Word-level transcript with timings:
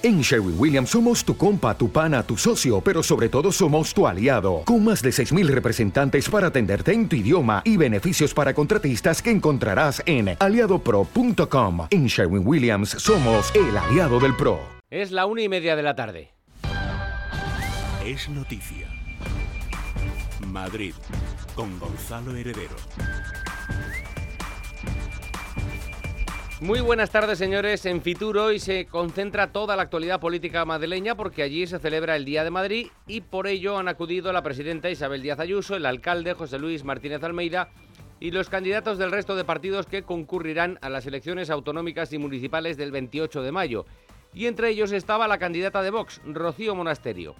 En 0.00 0.20
Sherwin 0.20 0.54
Williams 0.56 0.90
somos 0.90 1.24
tu 1.24 1.36
compa, 1.36 1.76
tu 1.76 1.90
pana, 1.90 2.22
tu 2.22 2.36
socio, 2.36 2.80
pero 2.80 3.02
sobre 3.02 3.28
todo 3.28 3.50
somos 3.50 3.92
tu 3.92 4.06
aliado, 4.06 4.62
con 4.64 4.84
más 4.84 5.02
de 5.02 5.10
6.000 5.10 5.48
representantes 5.48 6.28
para 6.28 6.46
atenderte 6.46 6.92
en 6.92 7.08
tu 7.08 7.16
idioma 7.16 7.62
y 7.64 7.76
beneficios 7.76 8.32
para 8.32 8.54
contratistas 8.54 9.20
que 9.20 9.32
encontrarás 9.32 10.00
en 10.06 10.36
aliadopro.com. 10.38 11.88
En 11.90 12.06
Sherwin 12.06 12.46
Williams 12.46 12.90
somos 12.90 13.52
el 13.56 13.76
aliado 13.76 14.20
del 14.20 14.36
PRO. 14.36 14.60
Es 14.88 15.10
la 15.10 15.26
una 15.26 15.42
y 15.42 15.48
media 15.48 15.74
de 15.74 15.82
la 15.82 15.96
tarde. 15.96 16.30
Es 18.04 18.28
noticia. 18.28 18.88
Madrid, 20.46 20.94
con 21.56 21.76
Gonzalo 21.80 22.36
Heredero. 22.36 22.76
Muy 26.60 26.80
buenas 26.80 27.10
tardes, 27.10 27.38
señores. 27.38 27.86
En 27.86 28.02
Fitur 28.02 28.36
hoy 28.36 28.58
se 28.58 28.86
concentra 28.86 29.52
toda 29.52 29.76
la 29.76 29.82
actualidad 29.82 30.18
política 30.18 30.64
madrileña 30.64 31.14
porque 31.14 31.44
allí 31.44 31.68
se 31.68 31.78
celebra 31.78 32.16
el 32.16 32.24
Día 32.24 32.42
de 32.42 32.50
Madrid 32.50 32.88
y 33.06 33.20
por 33.20 33.46
ello 33.46 33.78
han 33.78 33.86
acudido 33.86 34.32
la 34.32 34.42
presidenta 34.42 34.90
Isabel 34.90 35.22
Díaz 35.22 35.38
Ayuso, 35.38 35.76
el 35.76 35.86
alcalde 35.86 36.34
José 36.34 36.58
Luis 36.58 36.82
Martínez 36.82 37.22
Almeida 37.22 37.68
y 38.18 38.32
los 38.32 38.48
candidatos 38.48 38.98
del 38.98 39.12
resto 39.12 39.36
de 39.36 39.44
partidos 39.44 39.86
que 39.86 40.02
concurrirán 40.02 40.80
a 40.82 40.88
las 40.88 41.06
elecciones 41.06 41.48
autonómicas 41.48 42.12
y 42.12 42.18
municipales 42.18 42.76
del 42.76 42.90
28 42.90 43.40
de 43.42 43.52
mayo. 43.52 43.86
Y 44.34 44.46
entre 44.46 44.70
ellos 44.70 44.90
estaba 44.90 45.28
la 45.28 45.38
candidata 45.38 45.80
de 45.80 45.92
Vox, 45.92 46.20
Rocío 46.26 46.74
Monasterio, 46.74 47.36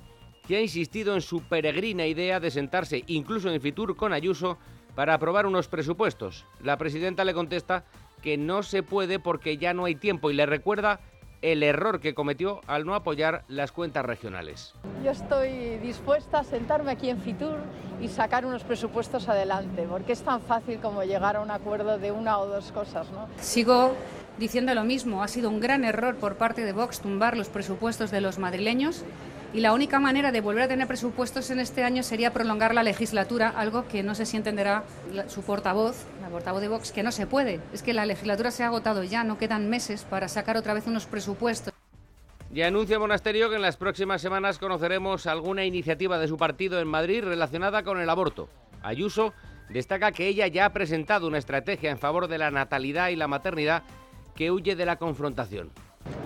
que 0.46 0.58
ha 0.58 0.60
insistido 0.60 1.16
en 1.16 1.22
su 1.22 1.42
peregrina 1.42 2.06
idea 2.06 2.38
de 2.38 2.52
sentarse 2.52 3.02
incluso 3.08 3.50
en 3.50 3.60
Fitur 3.60 3.96
con 3.96 4.12
Ayuso 4.12 4.58
para 4.94 5.14
aprobar 5.14 5.44
unos 5.44 5.66
presupuestos. 5.66 6.44
La 6.62 6.78
presidenta 6.78 7.24
le 7.24 7.34
contesta 7.34 7.84
que 8.22 8.36
no 8.36 8.62
se 8.62 8.82
puede 8.82 9.18
porque 9.18 9.58
ya 9.58 9.74
no 9.74 9.84
hay 9.84 9.94
tiempo 9.94 10.30
y 10.30 10.34
le 10.34 10.46
recuerda 10.46 11.00
el 11.42 11.62
error 11.62 12.00
que 12.00 12.14
cometió 12.14 12.60
al 12.66 12.84
no 12.84 12.94
apoyar 12.94 13.44
las 13.48 13.70
cuentas 13.72 14.04
regionales. 14.04 14.74
Yo 15.04 15.12
estoy 15.12 15.78
dispuesta 15.78 16.40
a 16.40 16.44
sentarme 16.44 16.90
aquí 16.90 17.10
en 17.10 17.20
Fitur 17.20 17.58
y 18.00 18.08
sacar 18.08 18.44
unos 18.44 18.64
presupuestos 18.64 19.28
adelante, 19.28 19.86
porque 19.88 20.12
es 20.12 20.22
tan 20.22 20.40
fácil 20.40 20.80
como 20.80 21.04
llegar 21.04 21.36
a 21.36 21.40
un 21.40 21.50
acuerdo 21.50 21.98
de 21.98 22.10
una 22.10 22.38
o 22.38 22.46
dos 22.46 22.72
cosas. 22.72 23.10
¿no? 23.10 23.28
Sigo 23.40 23.94
diciendo 24.38 24.74
lo 24.74 24.84
mismo, 24.84 25.22
ha 25.22 25.28
sido 25.28 25.48
un 25.50 25.60
gran 25.60 25.84
error 25.84 26.16
por 26.16 26.36
parte 26.36 26.64
de 26.64 26.72
Vox 26.72 27.00
tumbar 27.00 27.36
los 27.36 27.48
presupuestos 27.48 28.10
de 28.10 28.20
los 28.20 28.38
madrileños 28.38 29.04
y 29.54 29.60
la 29.60 29.72
única 29.72 29.98
manera 29.98 30.30
de 30.30 30.40
volver 30.40 30.64
a 30.64 30.68
tener 30.68 30.86
presupuestos 30.86 31.50
en 31.50 31.58
este 31.58 31.82
año 31.82 32.02
sería 32.02 32.32
prolongar 32.32 32.74
la 32.74 32.82
legislatura, 32.82 33.48
algo 33.48 33.88
que 33.88 34.02
no 34.02 34.14
sé 34.14 34.26
si 34.26 34.36
entenderá 34.36 34.84
su 35.28 35.42
portavoz, 35.42 36.04
la 36.20 36.28
portavoz 36.28 36.60
de 36.60 36.68
Vox, 36.68 36.92
que 36.92 37.02
no 37.02 37.12
se 37.12 37.26
puede. 37.26 37.60
Es 37.72 37.82
que 37.82 37.94
la 37.94 38.04
legislatura 38.04 38.50
se 38.50 38.62
ha 38.62 38.66
agotado 38.66 39.04
ya, 39.04 39.24
no 39.24 39.38
quedan 39.38 39.70
meses 39.70 40.04
para 40.04 40.28
sacar 40.28 40.56
otra 40.56 40.74
vez 40.74 40.86
unos 40.86 41.06
presupuestos. 41.06 41.72
Y 42.52 42.62
anuncia 42.62 42.98
Monasterio 42.98 43.50
que 43.50 43.56
en 43.56 43.62
las 43.62 43.76
próximas 43.76 44.20
semanas 44.22 44.58
conoceremos 44.58 45.26
alguna 45.26 45.64
iniciativa 45.64 46.18
de 46.18 46.28
su 46.28 46.36
partido 46.36 46.80
en 46.80 46.88
Madrid 46.88 47.22
relacionada 47.24 47.82
con 47.82 48.00
el 48.00 48.08
aborto. 48.08 48.48
Ayuso 48.82 49.34
destaca 49.68 50.12
que 50.12 50.28
ella 50.28 50.46
ya 50.46 50.66
ha 50.66 50.72
presentado 50.72 51.26
una 51.26 51.38
estrategia 51.38 51.90
en 51.90 51.98
favor 51.98 52.28
de 52.28 52.38
la 52.38 52.50
natalidad 52.50 53.08
y 53.08 53.16
la 53.16 53.28
maternidad 53.28 53.82
que 54.34 54.50
huye 54.50 54.76
de 54.76 54.86
la 54.86 54.96
confrontación. 54.96 55.70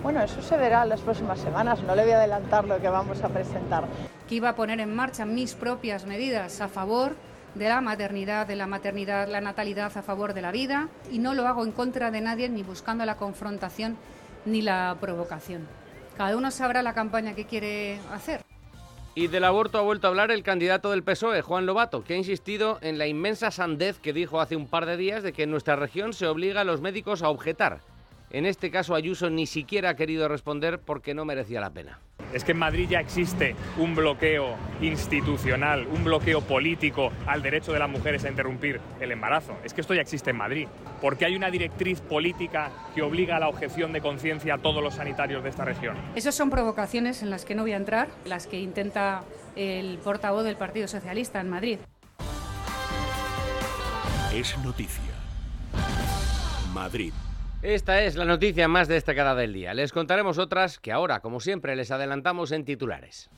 Bueno, 0.01 0.21
eso 0.21 0.41
se 0.41 0.57
verá 0.57 0.83
en 0.83 0.89
las 0.89 1.01
próximas 1.01 1.39
semanas, 1.39 1.81
no 1.83 1.95
le 1.95 2.03
voy 2.03 2.11
a 2.11 2.17
adelantar 2.17 2.65
lo 2.65 2.79
que 2.81 2.89
vamos 2.89 3.23
a 3.23 3.29
presentar. 3.29 3.85
Que 4.27 4.35
iba 4.35 4.49
a 4.49 4.55
poner 4.55 4.79
en 4.79 4.93
marcha 4.93 5.25
mis 5.25 5.53
propias 5.53 6.05
medidas 6.05 6.59
a 6.61 6.67
favor 6.67 7.15
de 7.55 7.69
la 7.69 7.81
maternidad, 7.81 8.47
de 8.47 8.55
la 8.55 8.67
maternidad, 8.67 9.27
la 9.27 9.41
natalidad 9.41 9.95
a 9.95 10.01
favor 10.01 10.33
de 10.33 10.41
la 10.41 10.51
vida 10.51 10.89
y 11.11 11.19
no 11.19 11.33
lo 11.33 11.47
hago 11.47 11.63
en 11.63 11.71
contra 11.71 12.11
de 12.11 12.21
nadie 12.21 12.49
ni 12.49 12.63
buscando 12.63 13.05
la 13.05 13.15
confrontación 13.15 13.97
ni 14.45 14.61
la 14.61 14.97
provocación. 14.99 15.67
Cada 16.17 16.35
uno 16.35 16.51
sabrá 16.51 16.81
la 16.81 16.93
campaña 16.93 17.33
que 17.33 17.45
quiere 17.45 17.99
hacer. 18.11 18.41
Y 19.15 19.27
del 19.27 19.43
aborto 19.43 19.77
ha 19.77 19.81
vuelto 19.81 20.07
a 20.07 20.09
hablar 20.09 20.31
el 20.31 20.41
candidato 20.41 20.89
del 20.89 21.03
PSOE, 21.03 21.43
Juan 21.43 21.67
Lobato, 21.67 22.03
que 22.03 22.15
ha 22.15 22.17
insistido 22.17 22.79
en 22.81 22.97
la 22.97 23.05
inmensa 23.05 23.51
sandez 23.51 23.99
que 23.99 24.11
dijo 24.11 24.41
hace 24.41 24.55
un 24.55 24.67
par 24.67 24.87
de 24.87 24.97
días 24.97 25.21
de 25.21 25.33
que 25.33 25.43
en 25.43 25.51
nuestra 25.51 25.75
región 25.75 26.13
se 26.13 26.25
obliga 26.25 26.61
a 26.61 26.63
los 26.63 26.81
médicos 26.81 27.21
a 27.21 27.29
objetar 27.29 27.81
en 28.33 28.47
este 28.47 28.71
caso 28.71 28.95
Ayuso 28.95 29.29
ni 29.29 29.45
siquiera 29.45 29.91
ha 29.91 29.95
querido 29.95 30.27
responder 30.27 30.79
porque 30.79 31.13
no 31.13 31.23
merecía 31.23 31.61
la 31.61 31.69
pena. 31.69 31.99
Es 32.33 32.43
que 32.43 32.53
en 32.53 32.57
Madrid 32.57 32.87
ya 32.89 32.99
existe 32.99 33.55
un 33.77 33.93
bloqueo 33.95 34.55
institucional, 34.81 35.85
un 35.85 36.03
bloqueo 36.03 36.41
político 36.41 37.11
al 37.27 37.43
derecho 37.43 37.71
de 37.71 37.79
las 37.79 37.89
mujeres 37.89 38.25
a 38.25 38.29
interrumpir 38.29 38.81
el 38.99 39.11
embarazo. 39.11 39.55
Es 39.63 39.75
que 39.75 39.81
esto 39.81 39.93
ya 39.93 40.01
existe 40.01 40.31
en 40.31 40.37
Madrid, 40.37 40.67
porque 40.99 41.25
hay 41.25 41.35
una 41.35 41.51
directriz 41.51 42.01
política 42.01 42.71
que 42.95 43.03
obliga 43.03 43.37
a 43.37 43.39
la 43.39 43.49
objeción 43.49 43.93
de 43.93 44.01
conciencia 44.01 44.55
a 44.55 44.57
todos 44.57 44.83
los 44.83 44.95
sanitarios 44.95 45.43
de 45.43 45.49
esta 45.49 45.63
región. 45.63 45.95
Esas 46.15 46.33
son 46.33 46.49
provocaciones 46.49 47.21
en 47.21 47.29
las 47.29 47.45
que 47.45 47.53
no 47.53 47.61
voy 47.61 47.73
a 47.73 47.77
entrar, 47.77 48.09
las 48.25 48.47
que 48.47 48.59
intenta 48.59 49.23
el 49.55 49.99
portavoz 49.99 50.43
del 50.43 50.55
Partido 50.55 50.87
Socialista 50.87 51.39
en 51.39 51.49
Madrid. 51.51 51.77
Es 54.33 54.57
noticia. 54.57 55.13
Madrid. 56.73 57.13
Esta 57.63 58.03
es 58.03 58.17
la 58.17 58.25
noticia 58.25 58.67
más 58.67 58.89
destacada 58.89 59.35
del 59.35 59.53
día. 59.53 59.73
Les 59.73 59.93
contaremos 59.93 60.37
otras 60.37 60.79
que 60.79 60.91
ahora, 60.91 61.21
como 61.21 61.39
siempre, 61.39 61.77
les 61.77 61.91
adelantamos 61.91 62.51
en 62.51 62.65
titulares. 62.65 63.29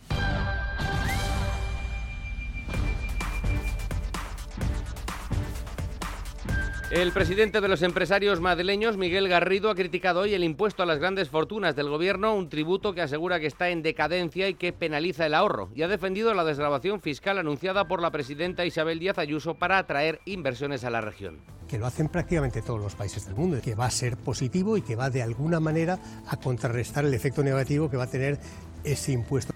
El 6.95 7.11
presidente 7.11 7.59
de 7.59 7.67
los 7.67 7.81
empresarios 7.81 8.39
madrileños, 8.39 8.95
Miguel 8.95 9.28
Garrido, 9.28 9.69
ha 9.69 9.75
criticado 9.75 10.22
hoy 10.22 10.33
el 10.33 10.45
impuesto 10.45 10.81
a 10.81 10.85
las 10.85 10.97
grandes 10.97 11.28
fortunas 11.28 11.75
del 11.75 11.89
gobierno, 11.89 12.33
un 12.33 12.47
tributo 12.47 12.94
que 12.94 13.01
asegura 13.01 13.38
que 13.41 13.47
está 13.47 13.67
en 13.67 13.81
decadencia 13.81 14.47
y 14.47 14.53
que 14.53 14.72
penaliza 14.72 15.25
el 15.25 15.34
ahorro, 15.34 15.69
y 15.75 15.81
ha 15.81 15.89
defendido 15.89 16.34
la 16.34 16.45
desgrabación 16.45 17.01
fiscal 17.01 17.38
anunciada 17.38 17.89
por 17.89 18.01
la 18.01 18.11
presidenta 18.11 18.66
Isabel 18.66 19.00
Díaz 19.00 19.17
Ayuso 19.17 19.55
para 19.55 19.78
atraer 19.78 20.22
inversiones 20.23 20.85
a 20.85 20.89
la 20.89 21.01
región. 21.01 21.41
Que 21.67 21.78
lo 21.78 21.85
hacen 21.85 22.07
prácticamente 22.07 22.61
todos 22.61 22.79
los 22.79 22.95
países 22.95 23.25
del 23.25 23.35
mundo, 23.35 23.59
que 23.61 23.75
va 23.75 23.88
a 23.88 23.91
ser 23.91 24.16
positivo 24.16 24.78
y 24.78 24.81
que 24.81 24.95
va 24.95 25.09
de 25.09 25.22
alguna 25.22 25.59
manera 25.59 26.00
a 26.29 26.38
contrarrestar 26.38 27.03
el 27.03 27.13
efecto 27.13 27.44
negativo 27.44 27.89
que 27.89 27.97
va 27.97 28.05
a 28.05 28.09
tener 28.09 28.39
ese 28.85 29.11
impuesto. 29.11 29.54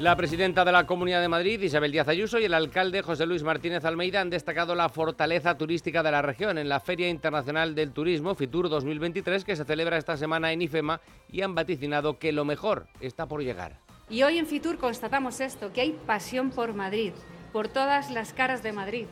La 0.00 0.14
presidenta 0.14 0.64
de 0.64 0.70
la 0.70 0.86
Comunidad 0.86 1.20
de 1.20 1.26
Madrid, 1.26 1.60
Isabel 1.60 1.90
Díaz 1.90 2.06
Ayuso, 2.06 2.38
y 2.38 2.44
el 2.44 2.54
alcalde 2.54 3.02
José 3.02 3.26
Luis 3.26 3.42
Martínez 3.42 3.84
Almeida 3.84 4.20
han 4.20 4.30
destacado 4.30 4.76
la 4.76 4.88
fortaleza 4.88 5.58
turística 5.58 6.04
de 6.04 6.12
la 6.12 6.22
región 6.22 6.56
en 6.56 6.68
la 6.68 6.78
Feria 6.78 7.08
Internacional 7.08 7.74
del 7.74 7.90
Turismo 7.90 8.36
Fitur 8.36 8.68
2023 8.68 9.44
que 9.44 9.56
se 9.56 9.64
celebra 9.64 9.98
esta 9.98 10.16
semana 10.16 10.52
en 10.52 10.62
IFEMA 10.62 11.00
y 11.32 11.42
han 11.42 11.56
vaticinado 11.56 12.16
que 12.16 12.30
lo 12.30 12.44
mejor 12.44 12.86
está 13.00 13.26
por 13.26 13.42
llegar. 13.42 13.80
Y 14.08 14.22
hoy 14.22 14.38
en 14.38 14.46
Fitur 14.46 14.78
constatamos 14.78 15.40
esto, 15.40 15.72
que 15.72 15.80
hay 15.80 15.90
pasión 16.06 16.50
por 16.50 16.74
Madrid, 16.74 17.12
por 17.52 17.66
todas 17.66 18.12
las 18.12 18.32
caras 18.32 18.62
de 18.62 18.70
Madrid. 18.70 19.06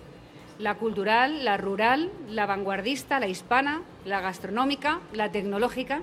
La 0.61 0.77
cultural, 0.77 1.45
la 1.45 1.57
rural, 1.57 2.13
la 2.29 2.47
vanguardista, 2.47 3.19
la 3.19 3.27
hispana, 3.27 3.83
la 4.05 4.21
gastronómica, 4.21 5.01
la 5.13 5.33
tecnológica, 5.33 6.03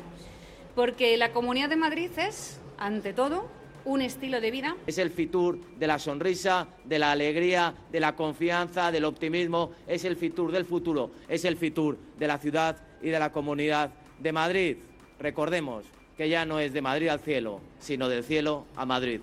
porque 0.76 1.16
la 1.16 1.32
Comunidad 1.32 1.70
de 1.70 1.78
Madrid 1.78 2.12
es, 2.18 2.60
ante 2.78 3.14
todo, 3.14 3.48
un 3.86 4.02
estilo 4.02 4.42
de 4.42 4.52
vida. 4.52 4.76
Es 4.88 4.98
el 4.98 5.12
Fitur 5.12 5.60
de 5.78 5.88
la 5.88 6.00
sonrisa, 6.00 6.68
de 6.86 7.00
la 7.00 7.12
alegría, 7.12 7.74
de 7.92 8.00
la 8.00 8.16
confianza, 8.16 8.92
del 8.92 9.06
optimismo, 9.06 9.72
es 9.88 10.06
el 10.06 10.18
Fitur 10.18 10.52
del 10.52 10.66
futuro, 10.66 11.12
es 11.28 11.46
el 11.46 11.58
Fitur 11.58 11.98
de 12.18 12.28
la 12.28 12.38
ciudad 12.38 12.78
y 13.02 13.10
de 13.10 13.20
la 13.20 13.32
comunidad 13.32 13.92
de 14.20 14.32
Madrid. 14.32 14.78
Recordemos 15.20 15.86
que 16.18 16.30
ya 16.30 16.46
no 16.46 16.60
es 16.60 16.74
de 16.74 16.82
Madrid 16.82 17.10
al 17.10 17.20
cielo, 17.20 17.62
sino 17.80 18.10
del 18.10 18.24
cielo 18.24 18.66
a 18.76 18.86
Madrid. 18.86 19.22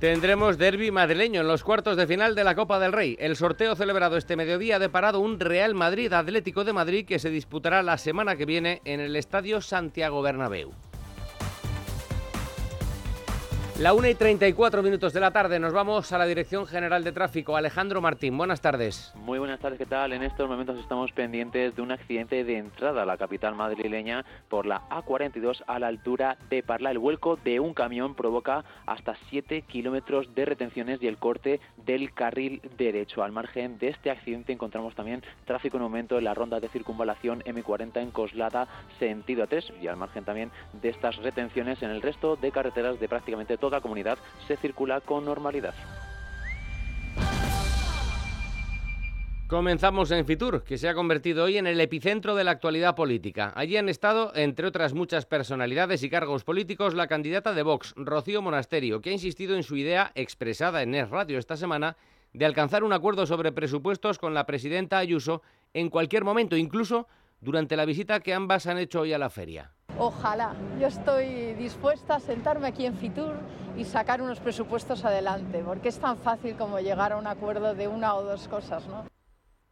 Tendremos 0.00 0.58
derby 0.58 0.90
madrileño 0.90 1.40
en 1.40 1.48
los 1.48 1.64
cuartos 1.64 1.96
de 1.96 2.06
final 2.06 2.34
de 2.34 2.44
la 2.44 2.54
Copa 2.54 2.78
del 2.78 2.92
Rey. 2.92 3.16
El 3.18 3.34
sorteo 3.34 3.74
celebrado 3.74 4.18
este 4.18 4.36
mediodía 4.36 4.76
ha 4.76 4.78
deparado 4.78 5.20
un 5.20 5.40
Real 5.40 5.74
Madrid 5.74 6.12
Atlético 6.12 6.64
de 6.64 6.74
Madrid 6.74 7.06
que 7.06 7.18
se 7.18 7.30
disputará 7.30 7.82
la 7.82 7.96
semana 7.96 8.36
que 8.36 8.44
viene 8.44 8.82
en 8.84 9.00
el 9.00 9.16
Estadio 9.16 9.62
Santiago 9.62 10.20
Bernabéu. 10.20 10.72
La 13.78 13.92
1 13.92 14.08
y 14.08 14.14
34 14.14 14.82
minutos 14.82 15.12
de 15.12 15.20
la 15.20 15.32
tarde 15.32 15.58
nos 15.58 15.74
vamos 15.74 16.10
a 16.10 16.16
la 16.16 16.24
Dirección 16.24 16.66
General 16.66 17.04
de 17.04 17.12
Tráfico. 17.12 17.58
Alejandro 17.58 18.00
Martín, 18.00 18.38
buenas 18.38 18.62
tardes. 18.62 19.12
Muy 19.16 19.38
buenas 19.38 19.60
tardes, 19.60 19.78
¿qué 19.78 19.84
tal? 19.84 20.14
En 20.14 20.22
estos 20.22 20.48
momentos 20.48 20.78
estamos 20.78 21.12
pendientes 21.12 21.76
de 21.76 21.82
un 21.82 21.92
accidente 21.92 22.42
de 22.42 22.56
entrada 22.56 23.02
a 23.02 23.04
la 23.04 23.18
capital 23.18 23.54
madrileña 23.54 24.24
por 24.48 24.64
la 24.64 24.88
A42 24.88 25.62
a 25.66 25.78
la 25.78 25.88
altura 25.88 26.38
de 26.48 26.62
Parla. 26.62 26.90
El 26.90 26.98
vuelco 26.98 27.36
de 27.36 27.60
un 27.60 27.74
camión 27.74 28.14
provoca 28.14 28.64
hasta 28.86 29.14
7 29.28 29.60
kilómetros 29.68 30.34
de 30.34 30.46
retenciones 30.46 31.02
y 31.02 31.06
el 31.06 31.18
corte 31.18 31.60
del 31.76 32.14
carril 32.14 32.62
derecho. 32.78 33.22
Al 33.22 33.32
margen 33.32 33.76
de 33.76 33.88
este 33.88 34.10
accidente 34.10 34.54
encontramos 34.54 34.94
también 34.94 35.22
tráfico 35.44 35.76
en 35.76 35.82
aumento 35.82 36.16
en 36.16 36.24
la 36.24 36.32
ronda 36.32 36.60
de 36.60 36.70
circunvalación 36.70 37.42
M40 37.42 38.00
en 38.00 38.10
Coslada, 38.10 38.68
sentido 38.98 39.46
A3 39.46 39.82
y 39.82 39.88
al 39.88 39.98
margen 39.98 40.24
también 40.24 40.50
de 40.80 40.88
estas 40.88 41.16
retenciones 41.16 41.82
en 41.82 41.90
el 41.90 42.00
resto 42.00 42.36
de 42.36 42.50
carreteras 42.50 42.98
de 42.98 43.06
prácticamente 43.06 43.58
todo 43.58 43.65
toda 43.66 43.80
comunidad 43.80 44.16
se 44.46 44.56
circula 44.56 45.00
con 45.00 45.24
normalidad. 45.24 45.74
Comenzamos 49.48 50.12
en 50.12 50.24
Fitur, 50.24 50.62
que 50.62 50.78
se 50.78 50.88
ha 50.88 50.94
convertido 50.94 51.42
hoy 51.44 51.56
en 51.58 51.66
el 51.66 51.80
epicentro 51.80 52.36
de 52.36 52.44
la 52.44 52.52
actualidad 52.52 52.94
política. 52.94 53.52
Allí 53.56 53.76
han 53.76 53.88
estado, 53.88 54.30
entre 54.36 54.68
otras 54.68 54.94
muchas 54.94 55.26
personalidades 55.26 56.04
y 56.04 56.10
cargos 56.10 56.44
políticos, 56.44 56.94
la 56.94 57.08
candidata 57.08 57.54
de 57.54 57.64
Vox, 57.64 57.92
Rocío 57.96 58.40
Monasterio, 58.40 59.00
que 59.00 59.10
ha 59.10 59.14
insistido 59.14 59.56
en 59.56 59.64
su 59.64 59.76
idea, 59.76 60.12
expresada 60.14 60.82
en 60.82 60.94
Es 60.94 61.10
Radio 61.10 61.36
esta 61.36 61.56
semana, 61.56 61.96
de 62.32 62.46
alcanzar 62.46 62.84
un 62.84 62.92
acuerdo 62.92 63.26
sobre 63.26 63.50
presupuestos 63.50 64.20
con 64.20 64.32
la 64.32 64.46
presidenta 64.46 64.98
Ayuso 64.98 65.42
en 65.74 65.90
cualquier 65.90 66.22
momento, 66.22 66.56
incluso 66.56 67.08
durante 67.40 67.76
la 67.76 67.84
visita 67.84 68.20
que 68.20 68.32
ambas 68.32 68.68
han 68.68 68.78
hecho 68.78 69.00
hoy 69.00 69.12
a 69.12 69.18
la 69.18 69.30
feria. 69.30 69.75
Ojalá. 69.98 70.54
Yo 70.80 70.88
estoy 70.88 71.54
dispuesta 71.54 72.16
a 72.16 72.20
sentarme 72.20 72.68
aquí 72.68 72.86
en 72.86 72.94
Fitur 72.94 73.34
y 73.76 73.84
sacar 73.84 74.20
unos 74.20 74.40
presupuestos 74.40 75.04
adelante, 75.04 75.62
porque 75.64 75.88
es 75.88 75.98
tan 75.98 76.18
fácil 76.18 76.56
como 76.56 76.80
llegar 76.80 77.12
a 77.12 77.16
un 77.16 77.26
acuerdo 77.26 77.74
de 77.74 77.88
una 77.88 78.14
o 78.14 78.22
dos 78.22 78.48
cosas, 78.48 78.86
¿no? 78.88 79.04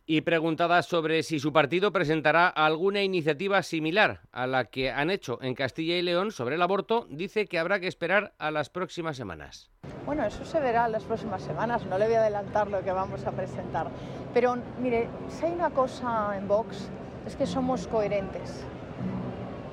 y 0.06 0.20
preguntada 0.20 0.82
sobre 0.82 1.22
si 1.22 1.38
su 1.38 1.52
partido 1.52 1.92
presentará 1.92 2.48
alguna 2.48 3.02
iniciativa 3.02 3.62
similar 3.62 4.20
a 4.32 4.46
la 4.46 4.66
que 4.66 4.90
han 4.90 5.10
hecho 5.10 5.38
en 5.40 5.54
Castilla 5.54 5.96
y 5.96 6.02
León 6.02 6.30
sobre 6.30 6.56
el 6.56 6.62
aborto, 6.62 7.06
dice 7.08 7.46
que 7.46 7.58
habrá 7.58 7.80
que 7.80 7.86
esperar 7.86 8.34
a 8.38 8.50
las 8.50 8.68
próximas 8.68 9.16
semanas. 9.16 9.70
Bueno, 10.04 10.24
eso 10.26 10.44
se 10.44 10.60
verá 10.60 10.86
en 10.86 10.92
las 10.92 11.04
próximas 11.04 11.42
semanas, 11.42 11.86
no 11.86 11.96
le 11.96 12.06
voy 12.06 12.16
a 12.16 12.20
adelantar 12.20 12.68
lo 12.68 12.82
que 12.84 12.92
vamos 12.92 13.24
a 13.26 13.32
presentar. 13.32 13.88
Pero 14.34 14.56
mire, 14.78 15.08
si 15.28 15.46
hay 15.46 15.52
una 15.52 15.70
cosa 15.70 16.36
en 16.36 16.48
Vox, 16.48 16.90
es 17.26 17.36
que 17.36 17.46
somos 17.46 17.86
coherentes, 17.86 18.66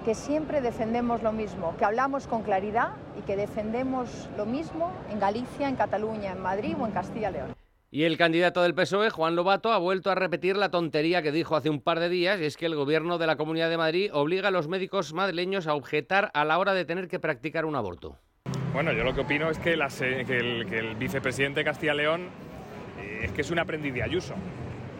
que 0.04 0.16
siempre 0.16 0.62
defendemos 0.62 1.22
lo 1.22 1.32
mismo, 1.32 1.76
que 1.78 1.86
hablamos 1.86 2.28
con 2.28 2.44
claridad 2.44 2.94
y 3.18 3.22
que 3.22 3.36
defendemos 3.36 4.30
lo 4.38 4.46
mismo 4.46 4.92
en 5.12 5.20
Galicia, 5.20 5.70
en 5.70 5.76
Cataluña, 5.76 6.32
en 6.32 6.42
Madrid 6.42 6.76
o 6.80 6.86
en 6.86 6.92
Castilla 6.92 7.30
y 7.30 7.34
León. 7.34 7.56
Y 7.94 8.04
el 8.04 8.18
candidato 8.18 8.62
del 8.62 8.74
PSOE, 8.74 9.10
Juan 9.10 9.36
Lobato, 9.36 9.74
ha 9.74 9.78
vuelto 9.78 10.10
a 10.12 10.16
repetir 10.16 10.56
la 10.56 10.72
tontería 10.72 11.22
que 11.22 11.34
dijo 11.34 11.58
hace 11.58 11.70
un 11.70 11.82
par 11.82 12.00
de 12.00 12.08
días, 12.08 12.40
y 12.40 12.46
es 12.46 12.56
que 12.56 12.66
el 12.66 12.76
gobierno 12.76 13.18
de 13.18 13.28
la 13.28 13.36
Comunidad 13.36 13.70
de 13.70 13.78
Madrid 13.78 14.10
obliga 14.14 14.48
a 14.48 14.52
los 14.52 14.70
médicos 14.70 15.14
madrileños 15.14 15.68
a 15.68 15.76
objetar 15.76 16.32
a 16.34 16.46
la 16.46 16.58
hora 16.58 16.74
de 16.74 16.86
tener 16.86 17.10
que 17.10 17.20
practicar 17.20 17.66
un 17.66 17.76
aborto. 17.76 18.18
Bueno, 18.74 18.94
yo 18.94 19.04
lo 19.04 19.14
que 19.14 19.22
opino 19.22 19.50
es 19.50 19.60
que, 19.60 19.74
el, 19.74 20.96
vicepresidente 20.98 21.60
de 21.60 21.64
Castilla 21.66 21.94
y 21.94 21.98
León 21.98 22.30
eh, 22.98 23.22
es 23.24 23.32
que 23.34 23.42
es 23.42 23.52
un 23.52 23.60
aprendiz 23.60 23.94
de 23.94 24.04
Ayuso. 24.04 24.36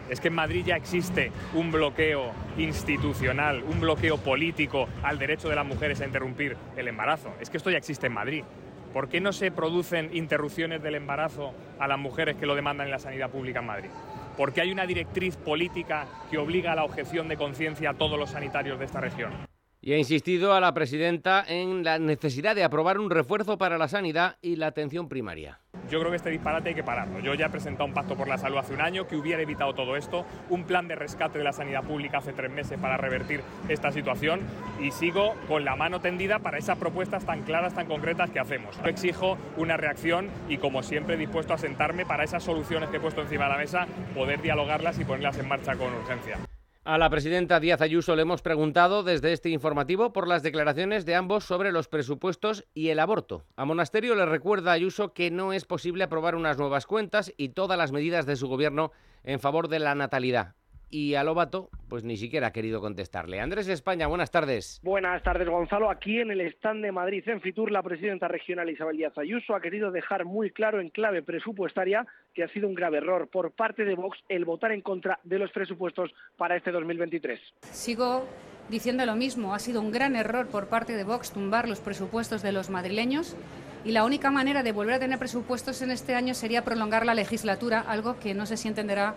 Es 0.08 0.20
que 0.20 0.28
en 0.28 0.34
Madrid 0.34 0.64
ya 0.66 0.76
existe 0.76 1.32
un 1.54 1.72
bloqueo 1.72 2.32
institucional, 2.58 3.62
un 3.62 3.80
bloqueo 3.80 4.18
político 4.18 4.88
al 5.02 5.18
derecho 5.18 5.48
de 5.48 5.56
las 5.56 5.66
mujeres 5.66 6.00
a 6.00 6.06
interrumpir 6.06 6.56
el 6.76 6.88
embarazo. 6.88 7.34
Es 7.40 7.50
que 7.50 7.56
esto 7.56 7.70
ya 7.70 7.78
existe 7.78 8.08
en 8.08 8.14
Madrid. 8.14 8.44
¿Por 8.92 9.08
qué 9.08 9.20
no 9.20 9.32
se 9.32 9.50
producen 9.50 10.10
interrupciones 10.14 10.82
del 10.82 10.96
embarazo 10.96 11.54
a 11.78 11.88
las 11.88 11.98
mujeres 11.98 12.36
que 12.36 12.44
lo 12.44 12.54
demandan 12.54 12.86
en 12.88 12.92
la 12.92 12.98
sanidad 12.98 13.30
pública 13.30 13.60
en 13.60 13.66
Madrid? 13.66 13.90
Porque 14.36 14.60
hay 14.60 14.70
una 14.70 14.86
directriz 14.86 15.36
política 15.36 16.06
que 16.30 16.38
obliga 16.38 16.72
a 16.72 16.76
la 16.76 16.84
objeción 16.84 17.28
de 17.28 17.36
conciencia 17.36 17.90
a 17.90 17.94
todos 17.94 18.18
los 18.18 18.30
sanitarios 18.30 18.78
de 18.78 18.84
esta 18.84 19.00
región. 19.00 19.51
Y 19.84 19.94
ha 19.94 19.98
insistido 19.98 20.54
a 20.54 20.60
la 20.60 20.72
presidenta 20.72 21.44
en 21.44 21.82
la 21.82 21.98
necesidad 21.98 22.54
de 22.54 22.62
aprobar 22.62 23.00
un 23.00 23.10
refuerzo 23.10 23.58
para 23.58 23.78
la 23.78 23.88
sanidad 23.88 24.36
y 24.40 24.54
la 24.54 24.68
atención 24.68 25.08
primaria. 25.08 25.58
Yo 25.90 25.98
creo 25.98 26.10
que 26.12 26.18
este 26.18 26.30
disparate 26.30 26.68
hay 26.68 26.74
que 26.76 26.84
pararlo. 26.84 27.18
Yo 27.18 27.34
ya 27.34 27.46
he 27.46 27.50
presentado 27.50 27.86
un 27.86 27.92
pacto 27.92 28.16
por 28.16 28.28
la 28.28 28.38
salud 28.38 28.58
hace 28.58 28.74
un 28.74 28.80
año 28.80 29.08
que 29.08 29.16
hubiera 29.16 29.42
evitado 29.42 29.74
todo 29.74 29.96
esto, 29.96 30.24
un 30.50 30.62
plan 30.64 30.86
de 30.86 30.94
rescate 30.94 31.38
de 31.38 31.44
la 31.44 31.52
sanidad 31.52 31.82
pública 31.82 32.18
hace 32.18 32.32
tres 32.32 32.52
meses 32.52 32.78
para 32.78 32.96
revertir 32.96 33.40
esta 33.68 33.90
situación 33.90 34.40
y 34.80 34.92
sigo 34.92 35.34
con 35.48 35.64
la 35.64 35.74
mano 35.74 36.00
tendida 36.00 36.38
para 36.38 36.58
esas 36.58 36.78
propuestas 36.78 37.26
tan 37.26 37.42
claras, 37.42 37.74
tan 37.74 37.86
concretas 37.86 38.30
que 38.30 38.38
hacemos. 38.38 38.80
Yo 38.84 38.88
exijo 38.88 39.36
una 39.56 39.76
reacción 39.76 40.30
y 40.48 40.58
como 40.58 40.84
siempre 40.84 41.16
dispuesto 41.16 41.54
a 41.54 41.58
sentarme 41.58 42.06
para 42.06 42.22
esas 42.22 42.44
soluciones 42.44 42.88
que 42.90 42.98
he 42.98 43.00
puesto 43.00 43.20
encima 43.20 43.46
de 43.46 43.50
la 43.50 43.58
mesa, 43.58 43.88
poder 44.14 44.40
dialogarlas 44.40 44.96
y 45.00 45.04
ponerlas 45.04 45.38
en 45.38 45.48
marcha 45.48 45.74
con 45.74 45.92
urgencia. 45.92 46.38
A 46.84 46.98
la 46.98 47.10
presidenta 47.10 47.60
Díaz 47.60 47.80
Ayuso 47.80 48.16
le 48.16 48.22
hemos 48.22 48.42
preguntado 48.42 49.04
desde 49.04 49.32
este 49.32 49.50
informativo 49.50 50.12
por 50.12 50.26
las 50.26 50.42
declaraciones 50.42 51.06
de 51.06 51.14
ambos 51.14 51.44
sobre 51.44 51.70
los 51.70 51.86
presupuestos 51.86 52.64
y 52.74 52.88
el 52.88 52.98
aborto. 52.98 53.44
A 53.54 53.64
Monasterio 53.64 54.16
le 54.16 54.26
recuerda 54.26 54.72
Ayuso 54.72 55.12
que 55.12 55.30
no 55.30 55.52
es 55.52 55.64
posible 55.64 56.02
aprobar 56.02 56.34
unas 56.34 56.58
nuevas 56.58 56.86
cuentas 56.86 57.32
y 57.36 57.50
todas 57.50 57.78
las 57.78 57.92
medidas 57.92 58.26
de 58.26 58.34
su 58.34 58.48
gobierno 58.48 58.90
en 59.22 59.38
favor 59.38 59.68
de 59.68 59.78
la 59.78 59.94
natalidad 59.94 60.56
y 60.92 61.14
a 61.14 61.24
Lobato 61.24 61.70
pues 61.88 62.04
ni 62.04 62.16
siquiera 62.16 62.48
ha 62.48 62.52
querido 62.52 62.80
contestarle. 62.80 63.40
Andrés 63.40 63.66
España, 63.68 64.06
buenas 64.06 64.30
tardes. 64.30 64.80
Buenas 64.84 65.22
tardes, 65.22 65.48
Gonzalo. 65.48 65.90
Aquí 65.90 66.20
en 66.20 66.30
el 66.30 66.40
stand 66.52 66.84
de 66.84 66.92
Madrid 66.92 67.22
en 67.26 67.40
Fitur, 67.40 67.72
la 67.72 67.82
presidenta 67.82 68.28
regional 68.28 68.70
Isabel 68.70 68.98
Díaz 68.98 69.16
Ayuso 69.18 69.54
ha 69.54 69.60
querido 69.60 69.90
dejar 69.90 70.24
muy 70.24 70.50
claro 70.50 70.80
en 70.80 70.90
clave 70.90 71.22
presupuestaria 71.22 72.06
que 72.34 72.44
ha 72.44 72.48
sido 72.48 72.68
un 72.68 72.74
grave 72.74 72.98
error 72.98 73.28
por 73.28 73.52
parte 73.52 73.84
de 73.84 73.94
Vox 73.94 74.18
el 74.28 74.44
votar 74.44 74.72
en 74.72 74.82
contra 74.82 75.18
de 75.24 75.38
los 75.38 75.50
presupuestos 75.50 76.10
para 76.36 76.56
este 76.56 76.70
2023. 76.70 77.40
Sigo 77.62 78.26
diciendo 78.68 79.04
lo 79.06 79.16
mismo, 79.16 79.54
ha 79.54 79.58
sido 79.58 79.80
un 79.80 79.90
gran 79.92 80.14
error 80.14 80.48
por 80.48 80.68
parte 80.68 80.94
de 80.94 81.04
Vox 81.04 81.32
tumbar 81.32 81.68
los 81.68 81.80
presupuestos 81.80 82.42
de 82.42 82.52
los 82.52 82.70
madrileños 82.70 83.36
y 83.84 83.92
la 83.92 84.04
única 84.04 84.30
manera 84.30 84.62
de 84.62 84.72
volver 84.72 84.94
a 84.94 84.98
tener 84.98 85.18
presupuestos 85.18 85.82
en 85.82 85.90
este 85.90 86.14
año 86.14 86.34
sería 86.34 86.62
prolongar 86.64 87.04
la 87.04 87.14
legislatura, 87.14 87.80
algo 87.80 88.18
que 88.20 88.34
no 88.34 88.46
sé 88.46 88.56
si 88.56 88.68
entenderá 88.68 89.14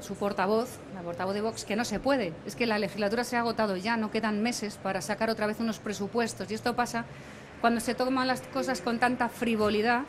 su 0.00 0.14
portavoz, 0.16 0.78
la 0.94 1.02
portavoz 1.02 1.34
de 1.34 1.40
Vox, 1.40 1.64
que 1.64 1.76
no 1.76 1.84
se 1.84 2.00
puede. 2.00 2.32
Es 2.46 2.56
que 2.56 2.66
la 2.66 2.78
legislatura 2.78 3.24
se 3.24 3.36
ha 3.36 3.40
agotado 3.40 3.76
ya, 3.76 3.96
no 3.96 4.10
quedan 4.10 4.42
meses 4.42 4.76
para 4.76 5.00
sacar 5.00 5.30
otra 5.30 5.46
vez 5.46 5.60
unos 5.60 5.78
presupuestos. 5.78 6.50
Y 6.50 6.54
esto 6.54 6.76
pasa 6.76 7.04
cuando 7.60 7.80
se 7.80 7.94
toman 7.94 8.28
las 8.28 8.42
cosas 8.42 8.80
con 8.80 8.98
tanta 8.98 9.28
frivolidad 9.28 10.02